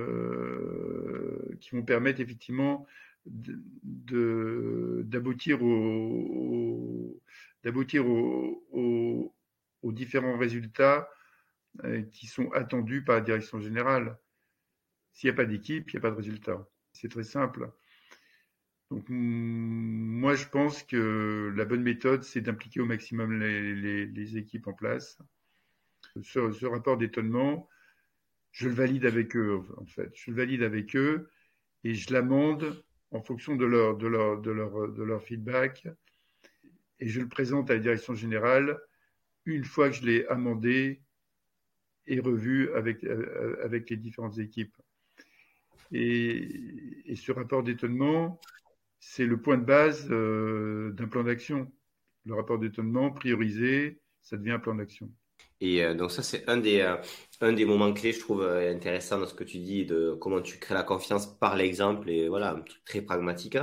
qui 1.60 1.72
vont 1.72 1.84
permettre 1.84 2.22
effectivement 2.22 2.88
d'aboutir 3.26 5.62
aux, 5.63 7.24
différents 9.84 10.38
résultats 10.38 11.10
euh, 11.84 12.04
qui 12.13 12.28
sont 12.28 12.52
attendus 12.52 13.04
par 13.04 13.15
la 13.15 13.22
direction 13.22 13.60
générale. 13.60 14.17
S'il 15.13 15.30
n'y 15.30 15.34
a 15.34 15.38
pas 15.38 15.46
d'équipe, 15.46 15.91
il 15.91 15.96
n'y 15.96 16.00
a 16.00 16.02
pas 16.02 16.12
de 16.12 16.15
résultat. 16.15 16.67
C'est 16.94 17.10
très 17.10 17.24
simple. 17.24 17.72
Donc, 18.91 19.06
moi, 19.10 20.36
je 20.36 20.46
pense 20.48 20.84
que 20.84 21.52
la 21.56 21.65
bonne 21.65 21.82
méthode, 21.82 22.24
c'est 22.24 22.41
d'impliquer 22.41 22.82
au 22.82 22.86
maximum 22.86 23.39
les 23.39 24.38
équipes 24.38 24.67
en 24.67 24.74
place 24.74 25.17
ce, 26.21 26.65
rapport 26.65 26.97
d'étonnement, 26.97 27.67
je 28.52 28.67
le 28.67 28.76
valide 28.76 29.06
avec 29.06 29.36
eux, 29.36 29.63
en 29.78 29.86
fait. 29.86 30.12
Je 30.15 30.32
le 30.32 30.38
valide 30.38 30.63
avec 30.63 30.95
eux 30.95 31.30
et 31.84 31.93
je 31.93 32.13
l'amende 32.13 32.84
en 33.12 33.21
fonction 33.21 33.56
de 33.56 33.65
leur, 33.65 35.24
feedback 35.24 35.88
et 37.00 37.08
je 37.08 37.19
le 37.19 37.28
présente 37.28 37.69
à 37.69 37.74
la 37.74 37.80
direction 37.80 38.13
générale 38.13 38.80
une 39.45 39.63
fois 39.63 39.89
que 39.89 39.95
je 39.95 40.06
l'ai 40.06 40.28
amendé 40.28 41.02
et 42.08 42.19
revu 42.19 42.71
avec, 42.74 43.04
avec 43.63 43.89
les 43.89 43.97
différentes 43.97 44.38
équipes. 44.38 44.76
Et, 45.91 47.04
et 47.06 47.15
ce 47.15 47.32
rapport 47.32 47.63
d'étonnement, 47.63 48.39
c'est 49.02 49.26
le 49.26 49.41
point 49.41 49.58
de 49.58 49.65
base 49.65 50.08
euh, 50.12 50.91
d'un 50.91 51.08
plan 51.08 51.24
d'action. 51.24 51.69
Le 52.26 52.36
rapport 52.36 52.60
d'étonnement 52.60 53.12
priorisé, 53.12 54.00
ça 54.21 54.38
devient 54.38 54.52
un 54.52 54.60
plan 54.60 54.76
d'action. 54.76 55.12
Et 55.62 55.84
euh, 55.84 55.93
donc 55.93 56.12
ça, 56.12 56.24
c'est 56.24 56.47
un 56.50 56.58
des, 56.58 56.82
euh, 56.82 56.97
un 57.41 57.54
des 57.54 57.65
moments 57.65 57.93
clés, 57.93 58.13
je 58.13 58.19
trouve, 58.19 58.41
euh, 58.41 58.74
intéressant 58.74 59.19
dans 59.19 59.28
ce 59.28 59.36
que 59.36 59.43
tu 59.43 59.60
dis, 59.60 59.86
de 59.86 60.17
comment 60.19 60.41
tu 60.41 60.58
crées 60.60 60.74
la 60.74 60.84
confiance 60.84 61.28
par 61.28 61.56
l'exemple 61.56 62.10
et 62.10 62.28
voilà, 62.28 62.52
un 62.54 62.62
truc 62.62 62.84
très 62.84 63.02
pragmatique. 63.02 63.58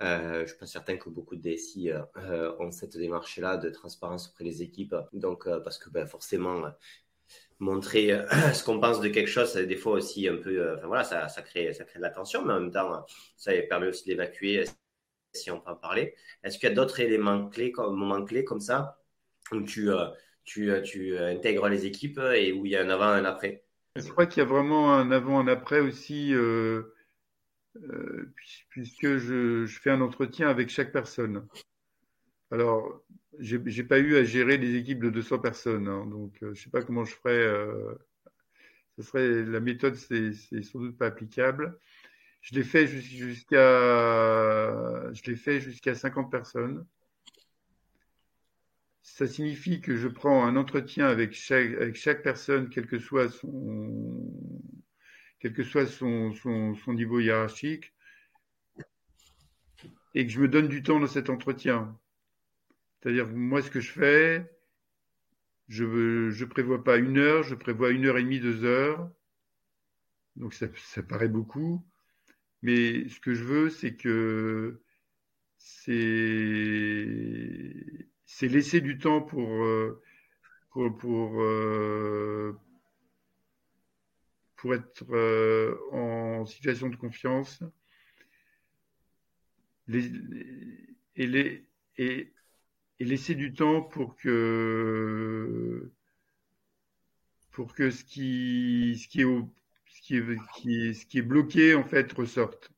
je 0.00 0.40
ne 0.42 0.46
suis 0.46 0.58
pas 0.58 0.66
certain 0.66 0.96
que 0.98 1.08
beaucoup 1.08 1.36
de 1.36 1.42
DSI 1.42 1.90
ont 2.60 2.70
cette 2.70 2.96
démarche-là 2.96 3.56
de 3.56 3.70
transparence 3.70 4.28
auprès 4.28 4.44
des 4.44 4.62
équipes. 4.62 4.94
Donc, 5.12 5.48
parce 5.64 5.78
que 5.78 5.90
ben, 5.90 6.06
forcément, 6.06 6.64
montrer 7.60 8.08
ce 8.54 8.64
qu'on 8.64 8.80
pense 8.80 9.00
de 9.00 9.08
quelque 9.08 9.30
chose, 9.30 9.54
des 9.54 9.76
fois 9.76 9.92
aussi 9.94 10.28
un 10.28 10.36
peu, 10.36 10.74
enfin 10.76 10.86
voilà, 10.86 11.04
ça, 11.04 11.28
ça, 11.28 11.42
crée, 11.42 11.72
ça 11.72 11.84
crée 11.84 11.98
de 11.98 12.02
la 12.04 12.10
tension, 12.10 12.44
mais 12.44 12.52
en 12.54 12.60
même 12.60 12.72
temps, 12.72 13.06
ça 13.36 13.52
permet 13.68 13.86
aussi 13.88 14.04
d'évacuer 14.04 14.64
si 15.32 15.50
on 15.50 15.60
peut 15.60 15.70
en 15.70 15.76
parler. 15.76 16.14
Est-ce 16.44 16.58
qu'il 16.58 16.68
y 16.68 16.72
a 16.72 16.74
d'autres 16.74 17.00
éléments 17.00 17.48
clés, 17.48 17.72
comme, 17.72 17.96
moments 17.96 18.24
clés 18.24 18.44
comme 18.44 18.60
ça, 18.60 18.98
où 19.52 19.62
tu 19.62 19.90
tu, 20.44 20.70
euh, 20.70 20.82
euh, 20.96 21.32
intègres 21.32 21.68
les 21.68 21.86
équipes 21.86 22.20
et 22.34 22.52
où 22.52 22.66
il 22.66 22.72
y 22.72 22.76
a 22.76 22.82
un 22.82 22.90
avant 22.90 23.14
et 23.14 23.18
un 23.18 23.24
après. 23.24 23.64
Je 23.96 24.08
crois 24.08 24.26
qu'il 24.26 24.42
y 24.42 24.46
a 24.46 24.48
vraiment 24.48 24.94
un 24.94 25.10
avant, 25.10 25.38
un 25.38 25.48
après 25.48 25.80
aussi, 25.80 26.32
euh, 26.34 26.82
puisque 28.70 29.18
je, 29.18 29.66
fais 29.66 29.90
un 29.90 30.00
entretien 30.00 30.48
avec 30.48 30.70
chaque 30.70 30.92
personne. 30.92 31.46
Alors, 32.50 33.02
j'ai 33.38 33.84
pas 33.84 33.98
eu 33.98 34.16
à 34.16 34.24
gérer 34.24 34.58
des 34.58 34.76
équipes 34.76 35.02
de 35.02 35.10
200 35.10 35.38
personnes, 35.38 35.88
hein, 35.88 36.06
donc 36.06 36.32
je 36.40 36.60
sais 36.60 36.70
pas 36.70 36.82
comment 36.82 37.04
je 37.04 37.14
ferais. 37.14 37.46
serait 38.98 39.44
la 39.44 39.60
méthode, 39.60 39.96
c'est 39.96 40.32
sans 40.62 40.78
doute 40.80 40.96
pas 40.96 41.06
applicable. 41.06 41.78
Je 42.40 42.54
l'ai 42.54 42.64
fait 42.64 42.86
jusqu'à, 42.86 43.60
je 45.12 45.22
l'ai 45.30 45.36
fait 45.36 45.60
jusqu'à 45.60 45.94
50 45.94 46.30
personnes 46.30 46.86
ça 49.02 49.26
signifie 49.26 49.80
que 49.80 49.96
je 49.96 50.08
prends 50.08 50.44
un 50.44 50.56
entretien 50.56 51.06
avec 51.06 51.32
chaque, 51.34 51.72
avec 51.74 51.96
chaque 51.96 52.22
personne, 52.22 52.68
quel 52.68 52.86
que 52.86 52.98
soit 52.98 53.28
son, 53.28 54.32
quel 55.40 55.52
que 55.52 55.64
soit 55.64 55.86
son, 55.86 56.32
son, 56.32 56.92
niveau 56.92 57.18
hiérarchique, 57.20 57.92
et 60.14 60.26
que 60.26 60.32
je 60.32 60.40
me 60.40 60.48
donne 60.48 60.68
du 60.68 60.82
temps 60.82 61.00
dans 61.00 61.06
cet 61.06 61.30
entretien. 61.30 61.98
C'est-à-dire, 63.00 63.28
moi, 63.28 63.62
ce 63.62 63.70
que 63.70 63.80
je 63.80 63.90
fais, 63.90 64.50
je 65.68 65.84
ne 65.84 66.44
prévois 66.44 66.84
pas 66.84 66.98
une 66.98 67.18
heure, 67.18 67.42
je 67.42 67.54
prévois 67.54 67.90
une 67.90 68.06
heure 68.06 68.18
et 68.18 68.22
demie, 68.22 68.40
deux 68.40 68.64
heures. 68.64 69.10
Donc, 70.36 70.54
ça, 70.54 70.66
ça 70.76 71.02
paraît 71.02 71.28
beaucoup. 71.28 71.84
Mais 72.62 73.08
ce 73.08 73.18
que 73.20 73.34
je 73.34 73.42
veux, 73.42 73.70
c'est 73.70 73.96
que 73.96 74.80
c'est 75.58 76.02
c'est 78.34 78.48
laisser 78.48 78.80
du 78.80 78.96
temps 78.96 79.20
pour, 79.20 79.46
euh, 79.62 80.02
pour, 80.70 80.96
pour, 80.96 81.42
euh, 81.42 82.58
pour 84.56 84.74
être 84.74 85.04
euh, 85.10 85.76
en 85.92 86.46
situation 86.46 86.88
de 86.88 86.96
confiance 86.96 87.62
les, 89.86 90.10
et, 91.16 91.26
les, 91.26 91.66
et, 91.98 92.32
et, 93.00 93.04
laisser 93.04 93.34
du 93.34 93.52
temps 93.52 93.82
pour 93.82 94.16
que, 94.16 95.92
pour 97.50 97.74
que 97.74 97.90
ce 97.90 98.02
qui, 98.02 98.98
ce 98.98 99.08
qui, 99.08 99.20
est, 99.20 99.24
ce 99.24 100.00
qui, 100.00 100.16
est, 100.16 100.24
qui, 100.56 100.94
ce 100.94 101.04
qui 101.04 101.18
est 101.18 101.22
bloqué 101.22 101.74
en 101.74 101.84
fait 101.84 102.10
ressorte. 102.12 102.70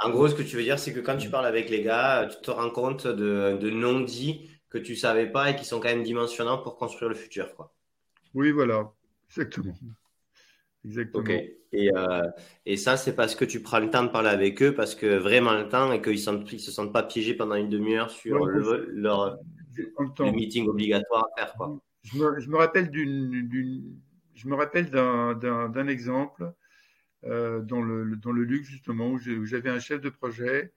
En 0.00 0.10
gros, 0.10 0.28
ce 0.28 0.34
que 0.34 0.42
tu 0.42 0.56
veux 0.56 0.62
dire, 0.62 0.78
c'est 0.78 0.92
que 0.92 1.00
quand 1.00 1.16
tu 1.16 1.30
parles 1.30 1.46
avec 1.46 1.70
les 1.70 1.82
gars, 1.82 2.28
tu 2.30 2.40
te 2.42 2.50
rends 2.50 2.70
compte 2.70 3.06
de, 3.06 3.56
de 3.58 3.70
non-dits 3.70 4.57
que 4.70 4.78
tu 4.78 4.96
savais 4.96 5.26
pas 5.26 5.50
et 5.50 5.56
qui 5.56 5.64
sont 5.64 5.80
quand 5.80 5.88
même 5.88 6.02
dimensionnants 6.02 6.58
pour 6.58 6.76
construire 6.76 7.08
le 7.08 7.14
futur. 7.14 7.54
Quoi. 7.54 7.74
Oui, 8.34 8.50
voilà, 8.50 8.92
exactement. 9.28 9.74
Exactement. 10.84 11.22
Ok. 11.22 11.30
Et, 11.72 11.90
euh, 11.94 12.22
et 12.64 12.76
ça, 12.76 12.96
c'est 12.96 13.14
parce 13.14 13.34
que 13.34 13.44
tu 13.44 13.60
prends 13.60 13.80
le 13.80 13.90
temps 13.90 14.02
de 14.02 14.08
parler 14.08 14.30
avec 14.30 14.62
eux, 14.62 14.74
parce 14.74 14.94
que 14.94 15.18
vraiment 15.18 15.52
le 15.54 15.68
temps 15.68 15.92
et 15.92 16.00
qu'ils 16.00 16.12
ne 16.14 16.58
se 16.58 16.70
sentent 16.70 16.92
pas 16.92 17.02
piégés 17.02 17.34
pendant 17.34 17.56
une 17.56 17.68
demi-heure 17.68 18.10
sur 18.10 18.46
le, 18.46 18.86
leur 18.92 19.38
le 19.76 20.32
meeting 20.32 20.66
obligatoire 20.66 21.28
à 21.36 21.40
faire. 21.40 21.54
Quoi. 21.54 21.78
Je, 22.02 22.18
me, 22.18 22.40
je 22.40 22.48
me 22.48 22.56
rappelle 22.56 22.90
d'une, 22.90 23.96
je 24.34 24.48
me 24.48 24.54
rappelle 24.54 24.90
d'un 24.90 25.88
exemple 25.88 26.52
euh, 27.24 27.60
dans, 27.60 27.82
le, 27.82 28.16
dans 28.16 28.32
le 28.32 28.44
luxe 28.44 28.68
justement 28.68 29.10
où 29.10 29.18
j'avais 29.18 29.70
un 29.70 29.80
chef 29.80 30.00
de 30.00 30.08
projet 30.08 30.72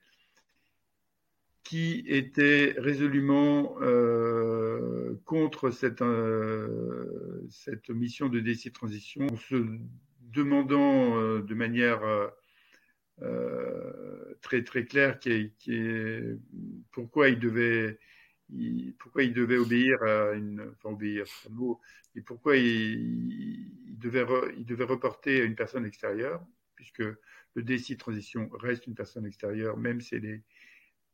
qui 1.63 2.03
était 2.07 2.73
résolument 2.77 3.77
euh, 3.81 5.15
contre 5.25 5.69
cette, 5.71 6.01
euh, 6.01 7.45
cette 7.49 7.89
mission 7.89 8.29
de 8.29 8.39
décide 8.39 8.73
transition, 8.73 9.27
en 9.27 9.37
se 9.37 9.55
demandant 10.19 11.17
euh, 11.17 11.41
de 11.41 11.53
manière 11.53 12.01
très 14.41 14.63
très 14.63 14.85
claire 14.85 15.19
pourquoi 16.91 17.29
il 17.29 17.37
devait 17.37 17.99
pourquoi 18.97 19.21
obéir 19.23 20.01
à 20.01 20.33
une 20.33 20.71
enfin 20.71 20.89
obéir 20.89 21.25
et 22.15 22.21
pourquoi 22.21 22.57
il, 22.57 23.69
il, 23.87 23.99
devait 23.99 24.25
il 24.57 24.65
devait 24.65 24.85
reporter 24.85 25.41
à 25.41 25.43
une 25.43 25.53
personne 25.53 25.85
extérieure 25.85 26.43
puisque 26.75 27.03
le 27.53 27.63
DSI 27.63 27.97
transition 27.97 28.49
reste 28.53 28.87
une 28.87 28.95
personne 28.95 29.25
extérieure, 29.27 29.77
même 29.77 30.01
si 30.01 30.15
elle 30.15 30.25
est 30.25 30.41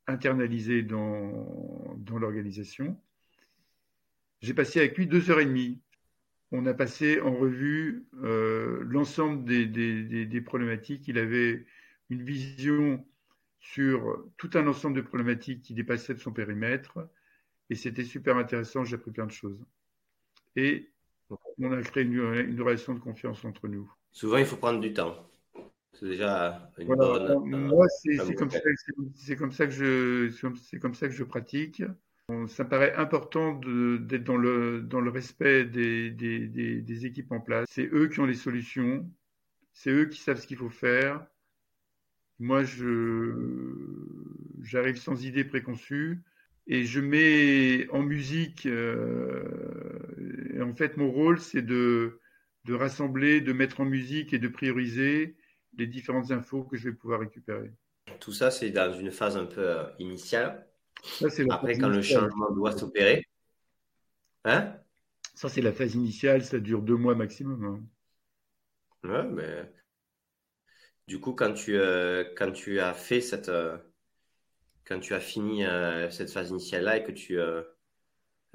internalisée 0.08 0.84
dans, 0.84 1.96
dans 1.98 2.18
l'organisation. 2.18 3.00
J'ai 4.42 4.54
passé 4.54 4.80
avec 4.80 4.98
lui 4.98 5.08
deux 5.08 5.30
heures 5.32 5.40
et 5.40 5.46
demie. 5.46 5.82
On 6.52 6.66
a 6.66 6.74
passé 6.74 7.20
en 7.20 7.36
revue 7.36 8.08
euh, 8.24 8.80
l'ensemble 8.84 9.44
des, 9.44 9.66
des, 9.66 10.26
des, 10.26 10.42
problématiques. 10.42 11.08
Il 11.08 11.18
avait 11.18 11.66
une 12.10 12.24
vision 12.24 13.06
sur 13.60 14.26
tout 14.38 14.50
un 14.54 14.66
ensemble 14.68 14.96
de 14.96 15.02
problématiques 15.02 15.62
qui 15.62 15.74
dépassaient 15.74 16.14
de 16.14 16.20
son 16.20 16.32
périmètre. 16.32 17.10
Et 17.70 17.76
c'était 17.76 18.06
super 18.06 18.38
intéressant, 18.38 18.86
j'ai 18.86 18.96
appris 18.96 19.12
plein 19.12 19.26
de 19.26 19.32
choses. 19.32 19.60
Et 20.56 20.90
on 21.60 21.72
a 21.72 21.82
créé 21.82 22.04
une, 22.04 22.14
une, 22.14 22.62
relation 22.62 22.94
de 22.94 23.00
confiance 23.00 23.44
entre 23.44 23.68
nous. 23.68 23.92
Souvent, 24.12 24.38
il 24.38 24.46
faut 24.46 24.56
prendre 24.56 24.80
du 24.80 24.94
temps. 24.94 25.30
C'est 26.00 26.08
déjà 26.08 26.72
une 26.78 26.96
bonne. 26.96 27.68
Moi, 27.68 27.88
c'est 27.90 28.18
comme, 28.36 28.50
comme, 28.50 29.52
ça 29.52 29.66
que 29.66 29.72
je, 29.72 30.30
c'est 30.56 30.80
comme 30.80 30.94
ça 30.94 31.08
que 31.08 31.14
je 31.14 31.24
pratique. 31.24 31.84
Ça 32.48 32.64
me 32.66 32.70
paraît 32.70 32.94
important 32.96 33.54
d'être 33.54 34.24
dans 34.24 34.38
le, 34.38 34.82
dans 34.82 35.00
le 35.00 35.10
respect 35.10 35.64
des, 35.66 36.12
des, 36.12 36.48
des, 36.48 36.82
des 36.82 37.06
équipes 37.06 37.32
en 37.32 37.40
place. 37.40 37.68
C'est 37.72 37.90
eux 37.94 38.10
qui 38.10 38.20
ont 38.20 38.26
les 38.26 38.34
solutions. 38.34 39.10
C'est 39.72 39.92
eux 39.92 40.06
qui 40.06 40.20
savent 40.20 40.40
ce 40.40 40.46
qu'il 40.46 40.58
faut 40.58 40.70
faire. 40.70 41.26
Moi, 42.40 42.64
je, 42.64 43.34
j'arrive 44.62 44.98
sans 44.98 45.24
idée 45.26 45.46
préconçue 45.46 46.22
et 46.68 46.84
je 46.84 47.00
mets 47.00 47.88
en 47.90 48.04
musique. 48.04 48.66
Euh, 48.66 50.62
en 50.62 50.76
fait, 50.76 50.98
mon 50.98 51.10
rôle, 51.10 51.40
c'est 51.40 51.62
de, 51.62 52.20
de 52.66 52.74
rassembler, 52.74 53.42
de 53.42 53.54
mettre 53.54 53.80
en 53.80 53.86
musique 53.86 54.34
et 54.34 54.40
de 54.40 54.48
prioriser 54.48 55.36
les 55.78 55.88
différentes 55.88 56.32
infos 56.32 56.64
que 56.64 56.78
je 56.78 56.90
vais 56.90 56.96
pouvoir 56.96 57.20
récupérer. 57.20 57.72
Tout 58.20 58.34
ça, 58.34 58.52
c'est 58.52 58.72
dans 58.72 58.94
une 58.94 59.12
phase 59.12 59.38
un 59.38 59.46
peu 59.46 59.62
euh, 59.62 59.84
initiale. 60.00 60.68
Après, 61.50 61.78
quand 61.78 61.90
le 61.90 62.02
changement 62.02 62.52
doit 62.52 62.72
s'opérer. 62.72 63.26
Hein? 64.46 64.76
Ça, 65.36 65.50
c'est 65.50 65.62
la 65.62 65.72
phase 65.72 65.96
initiale, 65.96 66.44
ça 66.44 66.60
dure 66.60 66.82
deux 66.82 66.96
mois 66.96 67.16
maximum. 67.16 67.64
Hein. 69.04 69.10
Ouais, 69.10 69.24
mais 69.24 69.72
du 71.08 71.20
coup, 71.20 71.34
quand 71.34 71.54
tu, 71.54 71.78
euh, 71.78 72.24
quand 72.36 72.52
tu 72.52 72.80
as 72.80 72.94
fait 72.94 73.22
cette, 73.22 73.52
quand 74.88 75.00
tu 75.00 75.14
as 75.14 75.20
fini 75.20 75.66
euh, 75.66 76.10
cette 76.10 76.32
phase 76.32 76.50
initiale-là 76.50 76.98
et 76.98 77.04
que 77.04 77.12
tu, 77.12 77.40
euh, 77.40 77.62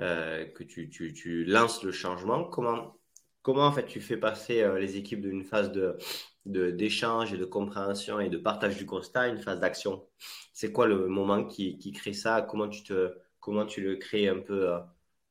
euh, 0.00 0.46
que 0.46 0.64
tu, 0.64 0.88
tu, 0.88 1.12
tu, 1.12 1.44
lances 1.44 1.82
le 1.82 1.92
changement, 1.92 2.44
comment, 2.44 2.96
comment 3.42 3.66
en 3.66 3.72
fait 3.72 3.86
tu 3.86 4.00
fais 4.00 4.16
passer 4.16 4.64
les 4.78 4.96
équipes 4.96 5.20
d'une 5.20 5.44
phase 5.44 5.72
de, 5.72 5.96
d'échange 6.44 7.32
et 7.34 7.38
de 7.38 7.44
compréhension 7.44 8.20
et 8.20 8.28
de 8.28 8.38
partage 8.38 8.76
du 8.76 8.86
constat 8.86 9.22
à 9.22 9.28
une 9.28 9.38
phase 9.38 9.60
d'action? 9.60 10.06
C'est 10.52 10.72
quoi 10.72 10.86
le 10.86 11.08
moment 11.08 11.44
qui, 11.44 11.92
crée 11.92 12.12
ça? 12.12 12.42
Comment 12.42 12.68
tu, 12.68 12.92
comment 13.40 13.66
tu 13.66 13.82
le 13.82 13.96
crées 13.96 14.28
un 14.28 14.38
peu 14.38 14.70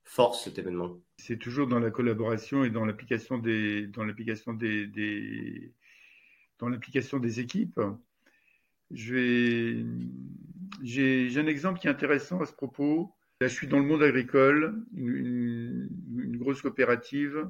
force 0.04 0.44
cet 0.44 0.60
événement? 0.60 1.00
C'est 1.18 1.38
toujours 1.38 1.68
dans 1.68 1.80
la 1.80 1.92
collaboration 1.92 2.64
et 2.64 2.70
dans 2.70 2.86
l'application 2.86 3.38
des, 3.38 3.88
des, 3.88 5.74
des 7.22 7.40
équipes. 7.40 7.80
J'ai 8.90 9.86
un 11.38 11.48
exemple 11.48 11.80
qui 11.80 11.88
est 11.88 11.92
intéressant 11.92 12.42
à 12.42 12.46
ce 12.46 12.54
propos. 12.54 13.14
Là, 13.40 13.48
je 13.48 13.54
suis 13.54 13.68
dans 13.68 13.80
le 13.80 13.86
monde 13.86 14.04
agricole, 14.04 14.84
une 14.96 16.38
grosse 16.38 16.62
coopérative, 16.62 17.50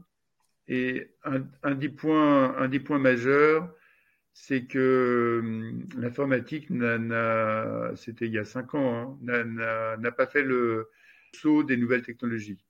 et 0.67 1.11
un, 1.23 1.75
des 1.75 1.89
points, 1.89 2.99
majeurs, 2.99 3.73
c'est 4.33 4.65
que 4.65 5.39
hum, 5.43 5.87
l'informatique, 5.97 6.67
c'était 7.95 8.27
il 8.27 8.33
y 8.33 8.39
a 8.39 8.45
cinq 8.45 8.75
ans, 8.75 9.19
hein, 9.27 9.97
n'a 9.97 10.11
pas 10.11 10.27
fait 10.27 10.43
le 10.43 10.89
saut 11.33 11.63
des 11.63 11.77
nouvelles 11.77 12.03
technologies. 12.03 12.63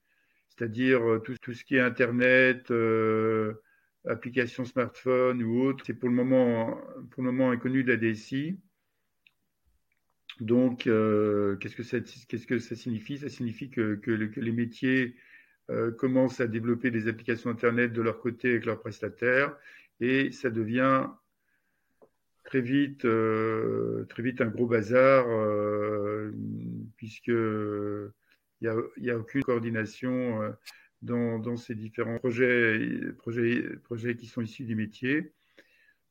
C'est-à-dire 0.50 1.02
euh, 1.02 1.20
tout, 1.20 1.54
ce 1.54 1.64
qui 1.64 1.76
est 1.76 1.80
Internet, 1.80 2.72
euh, 2.72 3.54
applications 4.08 4.66
smartphone 4.66 5.44
ou 5.44 5.62
autres, 5.62 5.84
c'est 5.86 5.94
pour 5.94 6.10
le 6.10 6.16
moment, 6.16 7.52
inconnu 7.52 7.84
de 7.84 7.92
la 7.92 7.98
DSI. 7.98 8.60
Donc, 10.40 10.88
euh, 10.88 11.56
qu'est-ce 11.58 11.76
que 11.76 11.84
ça, 12.60 12.76
signifie? 12.76 13.18
Ça 13.18 13.30
signifie 13.30 13.70
que, 13.70 14.00
les 14.06 14.52
métiers 14.52 15.16
euh, 15.72 15.92
commencent 15.92 16.40
à 16.40 16.48
développer 16.48 16.92
des 16.92 17.08
applications 17.08 17.50
Internet 17.50 17.94
de 17.94 18.02
leur 18.02 18.20
côté 18.20 18.52
avec 18.52 18.66
leurs 18.66 18.80
prestataires, 18.80 19.56
et 20.00 20.32
ça 20.32 20.50
devient 20.50 21.08
très 22.44 22.62
vite, 22.62 23.06
euh, 23.06 24.06
très 24.10 24.24
vite 24.24 24.42
un 24.42 24.48
gros 24.48 24.68
bazar, 24.68 25.26
euh, 25.28 26.32
puisque 26.98 27.28
il 27.28 28.12
n'y 28.62 29.10
a, 29.10 29.14
a, 29.14 29.18
aucune 29.18 29.44
coordination 29.44 30.42
euh, 30.42 30.52
dans, 31.02 31.40
dans, 31.40 31.58
ces 31.58 31.76
différents 31.76 32.20
projets, 32.20 32.80
projets, 33.18 33.64
projets 33.84 34.16
qui 34.16 34.28
sont 34.28 34.42
issus 34.42 34.66
des 34.66 34.76
métiers. 34.76 35.32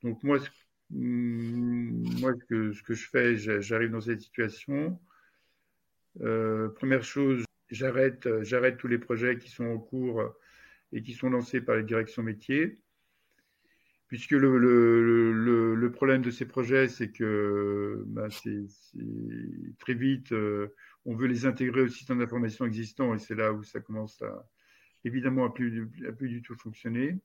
Donc 0.02 0.22
moi, 0.22 0.38
Mm, 0.90 2.18
moi, 2.20 2.32
ce 2.38 2.44
que, 2.46 2.72
ce 2.72 2.82
que 2.82 2.94
je 2.94 3.08
fais, 3.08 3.36
j'arrive 3.36 3.90
dans 3.90 4.00
cette 4.00 4.20
situation. 4.20 5.00
Première 6.18 7.04
chose, 7.04 7.44
j'arrête, 7.70 8.28
j'arrête 8.42 8.76
tous 8.76 8.88
les 8.88 8.98
projets 8.98 9.38
qui 9.38 9.50
sont 9.50 9.64
en 9.64 9.78
cours 9.78 10.22
et 10.92 11.02
qui 11.02 11.12
sont 11.12 11.30
lancés 11.30 11.60
par 11.60 11.76
les 11.76 11.84
directions 11.84 12.22
métiers. 12.22 12.78
Puisque 14.08 14.32
le, 14.32 14.58
le, 14.58 15.74
le, 15.76 15.92
problème 15.92 16.20
de 16.20 16.32
ces 16.32 16.44
projets, 16.44 16.88
c'est 16.88 17.12
que 17.12 18.04
c'est, 18.30 18.66
très 19.78 19.94
vite, 19.94 20.32
euh, 20.32 20.74
on 21.04 21.14
veut 21.14 21.28
les 21.28 21.46
intégrer 21.46 21.82
au 21.82 21.88
système 21.88 22.18
d'information 22.18 22.66
existant 22.66 23.14
et 23.14 23.20
c'est 23.20 23.36
là 23.36 23.52
où 23.52 23.62
ça 23.62 23.78
commence 23.78 24.20
à 24.22 24.48
évidemment 25.04 25.44
à 25.44 25.54
plus, 25.54 25.88
à 26.08 26.12
plus 26.12 26.28
du 26.28 26.42
tout 26.42 26.56
fonctionner. 26.56 27.20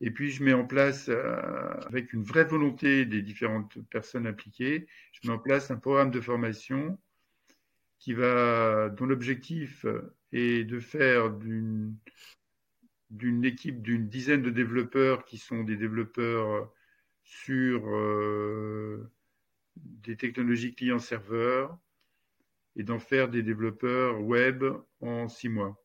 Et 0.00 0.10
puis, 0.10 0.30
je 0.30 0.42
mets 0.42 0.52
en 0.52 0.66
place, 0.66 1.08
euh, 1.08 1.80
avec 1.86 2.12
une 2.12 2.24
vraie 2.24 2.44
volonté 2.44 3.06
des 3.06 3.22
différentes 3.22 3.78
personnes 3.88 4.26
impliquées, 4.26 4.88
je 5.12 5.28
mets 5.28 5.34
en 5.34 5.38
place 5.38 5.70
un 5.70 5.76
programme 5.76 6.10
de 6.10 6.20
formation 6.20 6.98
qui 7.98 8.12
va, 8.12 8.90
dont 8.90 9.06
l'objectif 9.06 9.86
est 10.32 10.64
de 10.64 10.80
faire 10.80 11.30
d'une 11.30 11.96
d'une 13.10 13.44
équipe 13.44 13.82
d'une 13.82 14.08
dizaine 14.08 14.42
de 14.42 14.50
développeurs 14.50 15.24
qui 15.24 15.38
sont 15.38 15.62
des 15.62 15.76
développeurs 15.76 16.72
sur 17.22 17.88
euh, 17.88 19.10
des 19.76 20.16
technologies 20.16 20.74
client-serveur 20.74 21.78
et 22.76 22.82
d'en 22.82 22.98
faire 22.98 23.28
des 23.28 23.42
développeurs 23.42 24.20
web 24.20 24.64
en 25.00 25.28
six 25.28 25.48
mois. 25.48 25.82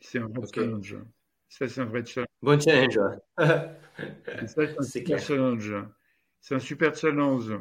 C'est 0.00 0.18
un 0.18 0.28
grand 0.28 0.46
challenge. 0.52 0.96
Ça, 1.48 1.68
c'est 1.68 1.80
un 1.80 1.86
vrai 1.86 2.04
challenge. 2.04 2.28
Bon 2.42 2.60
challenge. 2.60 2.98
c'est 4.46 4.78
un 4.78 4.82
super 4.82 5.18
challenge. 5.18 5.74
C'est 6.40 6.54
un 6.54 6.60
super 6.60 6.94
challenge 6.94 7.52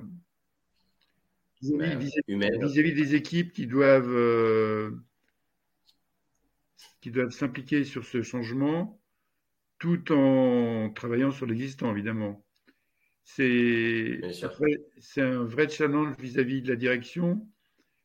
vis-à-vis 1.64 2.94
des 2.94 3.16
équipes 3.16 3.52
qui 3.54 3.68
doivent, 3.68 4.16
euh, 4.16 4.92
qui 7.02 7.12
doivent 7.12 7.32
s'impliquer 7.32 7.84
sur 7.84 8.06
ce 8.06 8.22
changement 8.22 9.00
tout 9.80 10.12
en 10.14 10.92
travaillant 10.92 11.32
sur 11.32 11.46
l'existant, 11.46 11.92
évidemment. 11.92 12.46
C'est 13.26 14.22
un 15.18 15.44
vrai 15.44 15.70
challenge 15.70 16.16
vis-à-vis 16.20 16.62
-vis 16.62 16.64
de 16.64 16.70
la 16.70 16.76
direction, 16.76 17.48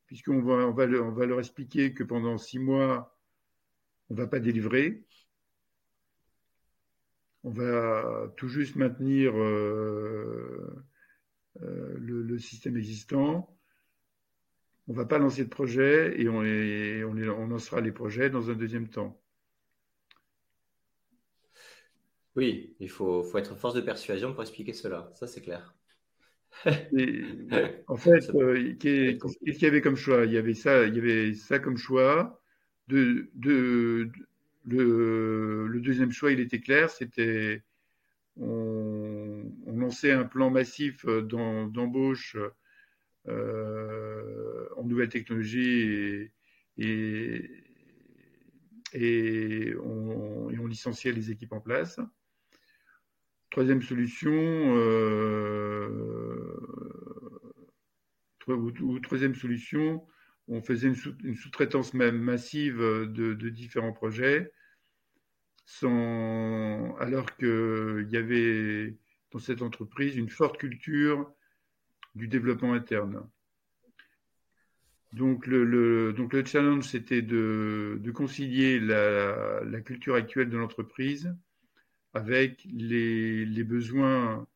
puisqu'on 0.07 0.41
va, 0.41 0.67
on 0.67 0.73
va, 0.73 0.87
on 0.87 1.13
va 1.13 1.27
leur 1.27 1.39
expliquer 1.39 1.95
que 1.95 2.05
pendant 2.05 2.39
six 2.39 2.59
mois, 2.59 3.17
on 4.11 4.15
ne 4.15 4.19
va 4.19 4.27
pas 4.27 4.41
délivrer. 4.41 5.05
On 7.45 7.51
va 7.51 8.33
tout 8.37 8.49
juste 8.49 8.77
maintenir 8.77 9.33
euh, 9.37 10.85
euh, 11.63 11.97
le, 11.99 12.39
système 12.39 12.77
existant. 12.77 13.55
On 14.87 14.93
ne 14.93 14.97
va 14.97 15.05
pas 15.05 15.19
lancer 15.19 15.45
de 15.45 15.49
projet 15.49 16.21
et 16.21 16.29
on, 16.29 16.39
on, 16.41 17.47
lancera 17.47 17.81
les 17.81 17.93
projets 17.93 18.31
dans 18.31 18.51
un 18.51 18.55
deuxième 18.55 18.89
temps. 18.89 19.21
Oui, 22.37 22.75
il 22.79 22.89
faut, 22.89 23.25
être 23.37 23.57
force 23.57 23.75
de 23.75 23.81
persuasion 23.81 24.33
pour 24.33 24.43
expliquer 24.43 24.73
cela. 24.73 25.11
Ça, 25.15 25.27
c'est 25.27 25.41
clair. 25.43 25.75
en 27.89 27.97
fait, 27.97 28.31
euh, 28.35 28.75
qu'est-ce 28.79 29.39
qu'il 29.39 29.63
y 29.63 29.67
avait 29.67 29.81
comme 29.81 29.97
choix? 29.97 30.25
Il 30.25 30.33
y 30.33 30.39
avait 30.39 30.55
ça, 30.55 30.85
il 30.85 30.95
y 30.95 30.99
avait 30.99 31.35
ça 31.35 31.59
comme 31.59 31.77
choix 31.77 32.41
de, 32.89 33.31
de, 33.35 34.11
le, 34.67 35.81
deuxième 35.81 36.11
choix, 36.11 36.33
il 36.33 36.41
était 36.41 36.61
clair, 36.61 36.91
c'était 36.91 37.63
on, 38.37 39.08
lançait 39.67 40.13
un 40.13 40.25
plan 40.25 40.51
massif 40.51 41.07
d'embauche 41.07 42.37
euh, 43.29 44.67
en 44.77 44.85
nouvelles 44.85 45.11
technologies 45.11 46.31
et, 46.79 47.51
on, 49.83 50.67
licenciait 50.67 51.13
les 51.13 51.31
équipes 51.31 51.53
en 51.55 51.61
place. 51.61 51.99
Troisième 53.51 53.81
solution, 53.81 54.31
euh, 54.31 55.09
troisième 59.03 59.35
solution, 59.35 60.07
on 60.47 60.61
faisait 60.61 60.89
une, 60.89 61.35
sous-traitance 61.35 61.95
même 61.95 62.19
massive 62.19 62.79
de, 62.79 63.49
différents 63.49 63.95
projets, 63.95 64.53
alors 65.83 67.35
qu'il 67.37 68.09
y 68.11 68.17
avait 68.17 68.95
dans 69.33 69.39
cette 69.39 69.63
entreprise 69.63 70.17
une 70.17 70.31
forte 70.31 70.59
culture 70.59 71.33
du 72.15 72.29
développement 72.29 72.73
interne. 72.73 73.29
Donc 75.13 75.47
le, 75.47 76.15
challenge, 76.45 76.85
c'était 76.85 77.23
de, 77.23 78.11
concilier 78.15 78.79
la, 78.79 79.81
culture 79.81 80.15
actuelle 80.15 80.51
de 80.51 80.59
l'entreprise 80.59 81.35
avec 82.15 82.67
les, 82.71 83.65
besoins 83.65 84.47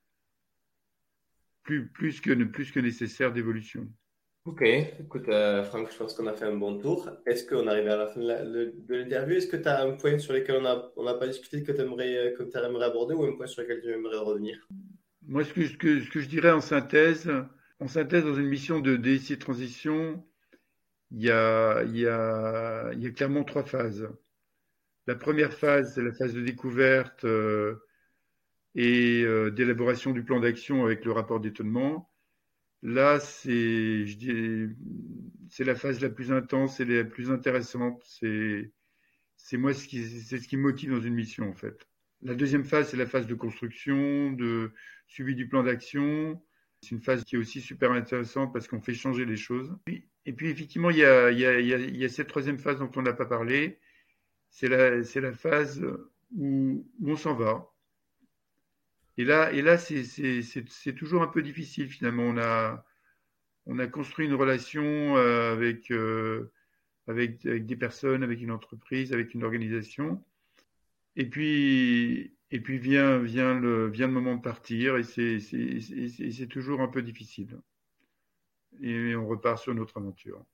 plus 1.62 2.20
que 2.20 2.80
nécessaires 2.80 3.32
d'évolution. 3.32 3.88
Ok, 4.44 4.62
écoute 4.62 5.28
euh, 5.28 5.62
Franck, 5.62 5.92
je 5.92 5.96
pense 5.96 6.14
qu'on 6.14 6.26
a 6.26 6.32
fait 6.32 6.46
un 6.46 6.56
bon 6.56 6.76
tour. 6.76 7.08
Est-ce 7.26 7.46
qu'on 7.46 7.68
arrive 7.68 7.86
à 7.86 7.96
la 7.96 8.08
fin 8.08 8.18
de 8.18 8.74
l'interview? 8.88 9.36
Est-ce 9.36 9.46
que 9.46 9.56
tu 9.56 9.68
as 9.68 9.82
un 9.82 9.92
point 9.92 10.18
sur 10.18 10.32
lequel 10.32 10.56
on 10.96 11.04
n'a 11.04 11.14
pas 11.14 11.28
discuté 11.28 11.62
que 11.62 11.70
tu 11.70 11.80
aimerais, 11.80 12.34
que 12.36 12.42
aimerais 12.66 12.86
aborder 12.86 13.14
ou 13.14 13.22
un 13.22 13.36
point 13.36 13.46
sur 13.46 13.62
lequel 13.62 13.80
tu 13.80 13.90
aimerais 13.90 14.16
revenir? 14.18 14.58
Moi, 15.28 15.44
ce 15.44 15.52
que, 15.52 15.64
ce, 15.68 15.76
que, 16.10 16.20
je 16.20 16.28
dirais 16.28 16.50
en 16.50 16.60
synthèse, 16.60 17.30
en 17.78 17.86
synthèse, 17.86 18.24
dans 18.24 18.34
une 18.34 18.48
mission 18.48 18.80
de 18.80 18.96
DSI 18.96 19.38
transition, 19.38 20.24
il 21.12 21.22
y 21.22 21.30
a, 21.30 21.84
il 21.84 21.96
y 21.96 22.08
a, 22.08 22.90
il 22.94 23.00
y 23.00 23.06
a 23.06 23.10
clairement 23.10 23.44
trois 23.44 23.64
phases. 23.64 24.08
La 25.06 25.14
première 25.14 25.52
phase, 25.52 25.94
c'est 25.94 26.02
la 26.02 26.12
phase 26.12 26.34
de 26.34 26.40
découverte 26.40 27.24
euh, 27.24 27.76
et 28.74 29.22
euh, 29.22 29.52
d'élaboration 29.52 30.10
du 30.10 30.24
plan 30.24 30.40
d'action 30.40 30.84
avec 30.84 31.04
le 31.04 31.12
rapport 31.12 31.38
d'étonnement. 31.38 32.11
Là, 32.82 33.20
c'est, 33.20 34.06
c'est 35.48 35.64
la 35.64 35.74
phase 35.76 36.00
la 36.00 36.10
plus 36.10 36.32
intense 36.32 36.80
et 36.80 36.84
la 36.84 37.04
plus 37.04 37.30
intéressante. 37.30 38.02
C'est, 38.04 38.72
c'est 39.36 39.56
moi 39.56 39.72
ce 39.72 39.86
qui, 39.86 40.04
c'est 40.04 40.38
ce 40.38 40.48
qui 40.48 40.56
me 40.56 40.62
motive 40.62 40.90
dans 40.90 41.00
une 41.00 41.14
mission 41.14 41.48
en 41.48 41.54
fait. 41.54 41.86
La 42.22 42.34
deuxième 42.34 42.64
phase, 42.64 42.90
c'est 42.90 42.96
la 42.96 43.06
phase 43.06 43.26
de 43.26 43.34
construction, 43.34 44.32
de 44.32 44.72
suivi 45.06 45.34
du 45.34 45.48
plan 45.48 45.62
d'action. 45.62 46.42
C'est 46.82 46.90
une 46.90 47.00
phase 47.00 47.24
qui 47.24 47.36
est 47.36 47.38
aussi 47.38 47.60
super 47.60 47.92
intéressante 47.92 48.52
parce 48.52 48.66
qu'on 48.66 48.80
fait 48.80 48.94
changer 48.94 49.24
les 49.24 49.36
choses. 49.36 49.76
Et 50.26 50.32
puis 50.32 50.48
effectivement, 50.48 50.90
il 50.90 50.98
y 50.98 51.04
a, 51.04 51.30
il 51.30 51.38
y 51.38 51.46
a, 51.46 51.58
il 51.58 51.96
y 51.96 52.04
a 52.04 52.08
cette 52.08 52.28
troisième 52.28 52.58
phase 52.58 52.78
dont 52.78 52.90
on 52.96 53.02
n'a 53.02 53.12
pas 53.12 53.26
parlé. 53.26 53.78
C'est 54.50 54.68
la, 54.68 55.04
c'est 55.04 55.20
la 55.20 55.32
phase 55.32 55.84
où, 56.36 56.86
où 57.00 57.10
on 57.10 57.16
s'en 57.16 57.34
va. 57.34 57.71
Et 59.18 59.24
là, 59.24 59.52
et 59.52 59.62
là 59.62 59.78
c'est, 59.78 60.94
toujours 60.96 61.22
un 61.22 61.26
peu 61.26 61.42
difficile 61.42 61.88
finalement. 61.88 62.24
On 62.24 62.38
a, 62.38 62.84
on 63.66 63.78
a 63.78 63.86
construit 63.86 64.26
une 64.26 64.34
relation 64.34 65.16
euh, 65.16 65.52
avec, 65.52 65.90
euh, 65.90 66.50
avec, 67.06 67.44
avec 67.46 67.66
des 67.66 67.76
personnes, 67.76 68.22
avec 68.22 68.40
une 68.40 68.50
entreprise, 68.50 69.12
avec 69.12 69.34
une 69.34 69.44
organisation. 69.44 70.24
Et 71.16 71.26
puis, 71.28 72.34
et 72.50 72.60
puis 72.60 72.78
vient, 72.78 73.18
vient, 73.18 73.58
le, 73.58 73.88
vient 73.88 74.06
le 74.06 74.12
moment 74.12 74.36
de 74.36 74.42
partir 74.42 74.96
et 74.96 75.04
c'est, 75.04 76.46
toujours 76.48 76.80
un 76.80 76.88
peu 76.88 77.02
difficile 77.02 77.58
et 78.80 79.14
on 79.14 79.26
repart 79.26 79.58
sur 79.58 79.74
notre 79.74 79.96
aventure. 79.98 80.44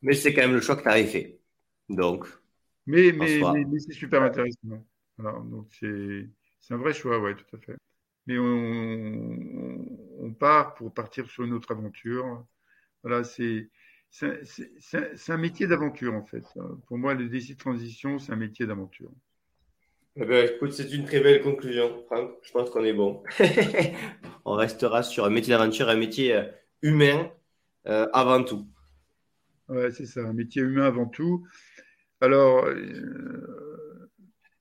Mais 0.00 0.14
c'est 0.14 0.34
quand 0.34 0.42
même 0.42 0.54
le 0.54 0.60
choix 0.60 0.76
que 0.76 0.82
tu 0.82 0.88
as 0.88 1.04
fait. 1.04 1.40
Donc. 1.88 2.26
Mais, 2.86 3.12
mais, 3.12 3.40
c'est 3.78 3.92
super 3.92 4.22
intéressant. 4.22 4.84
donc 5.18 5.68
c'est, 5.70 6.28
un 6.70 6.76
vrai 6.76 6.92
choix, 6.94 7.18
oui, 7.18 7.34
tout 7.34 7.56
à 7.56 7.58
fait. 7.58 7.76
Mais 8.26 8.38
on, 8.38 9.84
on, 10.20 10.32
part 10.32 10.74
pour 10.74 10.94
partir 10.94 11.28
sur 11.28 11.44
une 11.44 11.52
autre 11.52 11.72
aventure. 11.72 12.46
Voilà, 13.02 13.24
c'est, 13.24 13.68
c'est, 14.10 15.30
un 15.30 15.36
métier 15.38 15.66
d'aventure, 15.66 16.14
en 16.14 16.24
fait. 16.24 16.44
Pour 16.86 16.98
moi, 16.98 17.14
le 17.14 17.28
décide 17.28 17.56
de 17.56 17.60
transition, 17.60 18.18
c'est 18.18 18.32
un 18.32 18.36
métier 18.36 18.66
d'aventure. 18.66 19.10
Eh 20.14 20.24
ben, 20.26 20.48
écoute, 20.54 20.72
c'est 20.72 20.92
une 20.92 21.04
très 21.04 21.20
belle 21.20 21.42
conclusion, 21.42 22.04
Franck. 22.06 22.32
Je 22.42 22.52
pense 22.52 22.70
qu'on 22.70 22.84
est 22.84 22.92
bon. 22.92 23.22
on 24.44 24.54
restera 24.54 25.02
sur 25.02 25.24
un 25.24 25.30
métier 25.30 25.54
d'aventure, 25.54 25.88
un 25.88 25.96
métier 25.96 26.36
euh, 26.36 26.44
humain 26.82 27.30
euh, 27.86 28.06
avant 28.12 28.44
tout. 28.44 28.66
Ouais, 29.68 29.90
c'est 29.90 30.04
ça, 30.04 30.20
un 30.20 30.34
métier 30.34 30.60
humain 30.60 30.84
avant 30.84 31.06
tout. 31.06 31.46
Alors, 32.20 32.66
euh, 32.66 33.71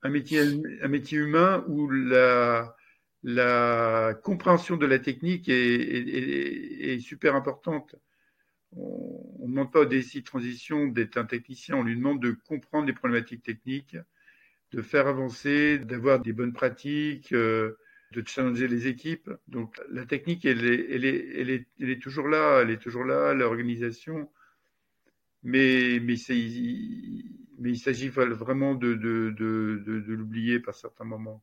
un, 0.04 0.10
métier, 0.10 0.41
un 0.82 0.88
métier 0.88 1.18
humain 1.18 1.64
où 1.68 1.89
la, 1.89 2.76
la 3.24 4.14
compréhension 4.24 4.78
de 4.78 4.86
la 4.86 4.99
technique 4.99 5.49
est, 5.49 6.93
est, 6.93 6.99
super 6.99 7.36
importante. 7.36 7.95
On 8.74 9.38
ne 9.41 9.47
demande 9.47 9.72
pas 9.72 9.82
au 9.82 9.86
DSI 9.86 10.24
Transition 10.24 10.88
d'être 10.88 11.18
un 11.18 11.26
technicien, 11.26 11.76
on 11.76 11.84
lui 11.84 11.95
demande 11.95 12.22
de 12.22 12.32
comprendre 12.47 12.88
les 12.88 12.93
problématiques 12.93 13.43
techniques 13.43 13.97
de 14.72 14.82
faire 14.82 15.08
avancer, 15.08 15.80
d'avoir 15.80 16.20
des 16.20 16.34
bonnes 16.34 16.54
pratiques, 16.54 17.34
euh, 17.34 17.78
de 18.14 18.24
challenger 18.26 18.68
les 18.68 18.88
équipes. 18.88 19.30
Donc 19.47 19.80
la 19.89 20.06
technique, 20.06 20.45
elle 20.45 20.66
est, 20.66 20.88
elle 20.91 21.06
est, 21.06 21.28
elle 21.36 21.49
est, 21.49 21.68
elle 21.80 21.89
est 21.89 22.02
toujours 22.02 22.28
là, 22.28 22.62
elle 22.62 22.72
est 22.72 22.82
toujours 22.82 23.04
là, 23.04 23.34
l'organisation. 23.34 24.30
Mais, 25.43 25.99
mais, 26.02 26.16
mais 27.62 27.72
il 27.72 27.80
s'agit 27.80 28.09
vraiment 28.09 28.76
de, 28.76 28.93
de, 28.93 29.34
de, 29.38 29.82
de 29.86 30.14
l'oublier 30.14 30.59
par 30.59 30.76
certains 30.76 31.05
moments. 31.05 31.41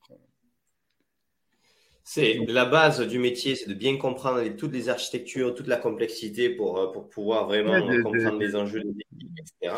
C'est 2.04 2.38
la 2.48 2.64
base 2.64 3.00
du 3.06 3.18
métier, 3.18 3.54
c'est 3.54 3.68
de 3.68 3.74
bien 3.74 3.96
comprendre 3.96 4.42
toutes 4.56 4.72
les 4.72 4.88
architectures, 4.88 5.54
toute 5.54 5.66
la 5.66 5.76
complexité 5.76 6.50
pour, 6.50 6.78
euh, 6.78 6.92
pour 6.92 7.08
pouvoir 7.08 7.46
vraiment 7.46 7.80
comprendre 7.80 8.38
les 8.38 8.56
enjeux 8.56 8.80
des 8.80 8.90
équipes, 8.90 9.38
etc 9.38 9.74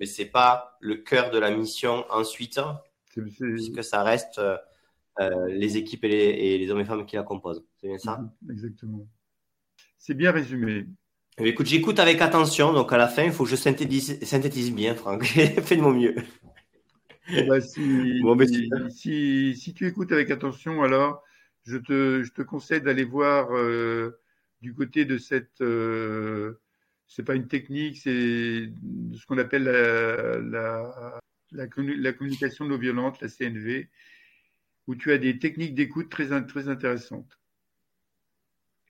mais 0.00 0.06
c'est 0.06 0.24
pas 0.24 0.78
le 0.80 0.96
cœur 0.96 1.30
de 1.30 1.38
la 1.38 1.50
mission 1.50 2.06
ensuite, 2.10 2.58
puisque 3.14 3.84
ça 3.84 4.02
reste 4.02 4.38
euh, 4.38 4.56
euh, 5.20 5.46
les 5.48 5.76
équipes 5.76 6.04
et 6.04 6.58
les, 6.58 6.70
hommes 6.70 6.80
et 6.80 6.84
femmes 6.86 7.04
qui 7.04 7.16
la 7.16 7.22
composent. 7.22 7.62
C'est 7.76 7.88
bien 7.88 7.98
ça? 7.98 8.16
Mhm, 8.16 8.50
Exactement. 8.50 9.06
C'est 9.98 10.14
bien 10.14 10.32
résumé. 10.32 10.86
Eh 11.42 11.48
écoute, 11.48 11.66
j'écoute 11.66 11.98
avec 11.98 12.20
attention, 12.20 12.72
donc 12.72 12.92
à 12.92 12.98
la 12.98 13.08
fin, 13.08 13.24
il 13.24 13.32
faut 13.32 13.44
que 13.44 13.50
je 13.50 13.56
synthétise, 13.56 14.22
synthétise 14.24 14.72
bien, 14.72 14.94
Franck. 14.94 15.24
Fais 15.64 15.76
de 15.76 15.80
mon 15.80 15.92
mieux. 15.92 16.14
Eh 17.32 17.44
ben, 17.44 17.60
si, 18.90 19.56
si, 19.56 19.72
tu 19.74 19.86
écoutes 19.86 20.12
avec 20.12 20.30
attention, 20.30 20.82
alors 20.82 21.22
je 21.64 21.78
te, 21.78 22.22
je 22.22 22.32
te 22.32 22.42
conseille 22.42 22.82
d'aller 22.82 23.04
voir 23.04 23.56
euh, 23.56 24.20
du 24.60 24.74
côté 24.74 25.04
de 25.04 25.16
cette 25.16 25.62
c'est 27.10 27.24
pas 27.24 27.34
une 27.34 27.48
technique, 27.48 27.98
c'est 27.98 28.70
ce 29.14 29.26
qu'on 29.26 29.38
appelle 29.38 29.64
la, 29.64 30.38
la, 30.40 31.20
la, 31.50 32.12
communication 32.12 32.64
non 32.66 32.78
violente, 32.78 33.20
la 33.20 33.28
CNV, 33.28 33.88
où 34.86 34.94
tu 34.94 35.10
as 35.10 35.18
des 35.18 35.40
techniques 35.40 35.74
d'écoute 35.74 36.08
très, 36.08 36.28
très 36.46 36.68
intéressantes. 36.68 37.39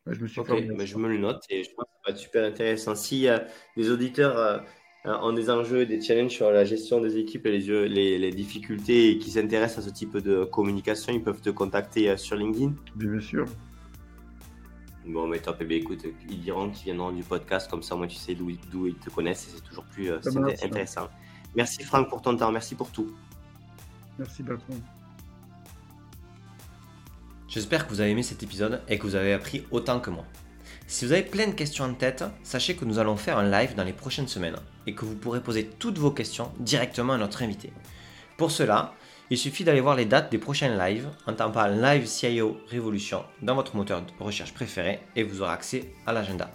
Je 0.07 0.21
me 0.21 0.29
suis 0.29 0.41
mais 0.77 0.87
je 0.87 0.97
me 0.97 1.09
le 1.09 1.19
note 1.19 1.45
et 1.51 1.63
je 1.63 1.71
pense 1.75 1.85
que 1.85 1.91
ça 1.93 2.01
va 2.07 2.13
être 2.13 2.21
super 2.21 2.45
intéressant. 2.45 2.95
Si 2.95 3.29
euh, 3.29 3.39
les 3.77 3.91
auditeurs 3.91 4.37
euh, 4.39 4.59
ont 5.05 5.33
des 5.33 5.51
enjeux, 5.51 5.87
des 5.87 6.01
challenges 6.01 6.33
sur 6.33 6.51
la 6.51 6.65
gestion 6.65 7.01
des 7.01 7.17
équipes 7.17 7.47
et 7.47 7.59
les, 7.59 7.89
les, 7.89 8.19
les 8.19 8.31
difficultés 8.31 9.11
et 9.11 9.19
qui 9.19 9.31
s'intéressent 9.31 9.85
à 9.85 9.89
ce 9.89 9.95
type 9.95 10.17
de 10.19 10.45
communication, 10.45 11.13
ils 11.13 11.23
peuvent 11.23 11.41
te 11.41 11.51
contacter 11.51 12.11
euh, 12.11 12.17
sur 12.17 12.37
LinkedIn. 12.37 12.75
Bien 12.97 13.21
sûr. 13.21 13.47
Bon, 15.07 15.27
mais 15.27 15.39
top, 15.39 15.57
et 15.61 15.65
eh 15.65 15.67
bien, 15.67 15.79
écoute, 15.79 16.05
ils 16.29 16.41
diront 16.41 16.71
qu'ils 16.71 16.85
viendront 16.85 17.11
du 17.11 17.23
podcast, 17.23 17.71
comme 17.71 17.83
ça, 17.83 17.97
moi, 17.97 18.07
tu 18.07 18.17
sais 18.17 18.35
d'où 18.35 18.51
ils 18.51 18.95
te 18.95 19.11
connaissent 19.11 19.49
et 19.49 19.57
c'est 19.57 19.63
toujours 19.63 19.85
plus 19.85 20.11
euh, 20.11 20.19
intéressant. 20.63 21.09
Merci, 21.55 21.83
Franck, 21.83 22.09
pour 22.09 22.21
ton 22.21 22.37
temps. 22.37 22.53
Merci 22.53 22.75
pour 22.75 22.91
tout. 22.91 23.15
Merci, 24.19 24.43
Bertrand. 24.43 24.75
J'espère 27.51 27.85
que 27.85 27.93
vous 27.93 28.01
avez 28.01 28.13
aimé 28.13 28.23
cet 28.23 28.45
épisode 28.45 28.81
et 28.89 28.97
que 28.97 29.03
vous 29.03 29.17
avez 29.17 29.33
appris 29.33 29.65
autant 29.73 29.99
que 29.99 30.11
moi. 30.11 30.25
Si 30.87 31.05
vous 31.05 31.11
avez 31.11 31.23
plein 31.23 31.49
de 31.49 31.53
questions 31.53 31.85
en 31.85 31.95
tête, 31.95 32.23
sachez 32.45 32.77
que 32.77 32.85
nous 32.85 33.01
allons 33.01 33.17
faire 33.17 33.39
un 33.39 33.51
live 33.51 33.75
dans 33.75 33.83
les 33.83 33.93
prochaines 33.93 34.29
semaines 34.29 34.57
et 34.87 34.95
que 34.95 35.05
vous 35.05 35.17
pourrez 35.17 35.41
poser 35.41 35.67
toutes 35.67 35.99
vos 35.99 36.13
questions 36.13 36.53
directement 36.61 37.15
à 37.15 37.19
notre 37.19 37.43
invité. 37.43 37.73
Pour 38.37 38.53
cela, 38.53 38.95
il 39.31 39.37
suffit 39.39 39.65
d'aller 39.65 39.81
voir 39.81 39.97
les 39.97 40.05
dates 40.05 40.31
des 40.31 40.39
prochains 40.39 40.77
lives 40.77 41.09
en 41.27 41.33
tapant 41.33 41.67
Live 41.67 42.07
CIO 42.07 42.57
Révolution 42.69 43.25
dans 43.43 43.57
votre 43.57 43.75
moteur 43.75 44.03
de 44.03 44.25
recherche 44.25 44.55
préféré 44.55 45.01
et 45.17 45.25
vous 45.25 45.43
aurez 45.43 45.53
accès 45.53 45.93
à 46.07 46.13
l'agenda. 46.13 46.53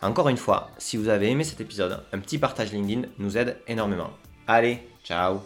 Encore 0.00 0.28
une 0.28 0.36
fois, 0.36 0.70
si 0.78 0.96
vous 0.96 1.08
avez 1.08 1.28
aimé 1.28 1.42
cet 1.42 1.60
épisode, 1.60 2.04
un 2.12 2.18
petit 2.20 2.38
partage 2.38 2.72
LinkedIn 2.72 3.08
nous 3.18 3.36
aide 3.36 3.58
énormément. 3.66 4.10
Allez, 4.46 4.78
ciao 5.04 5.40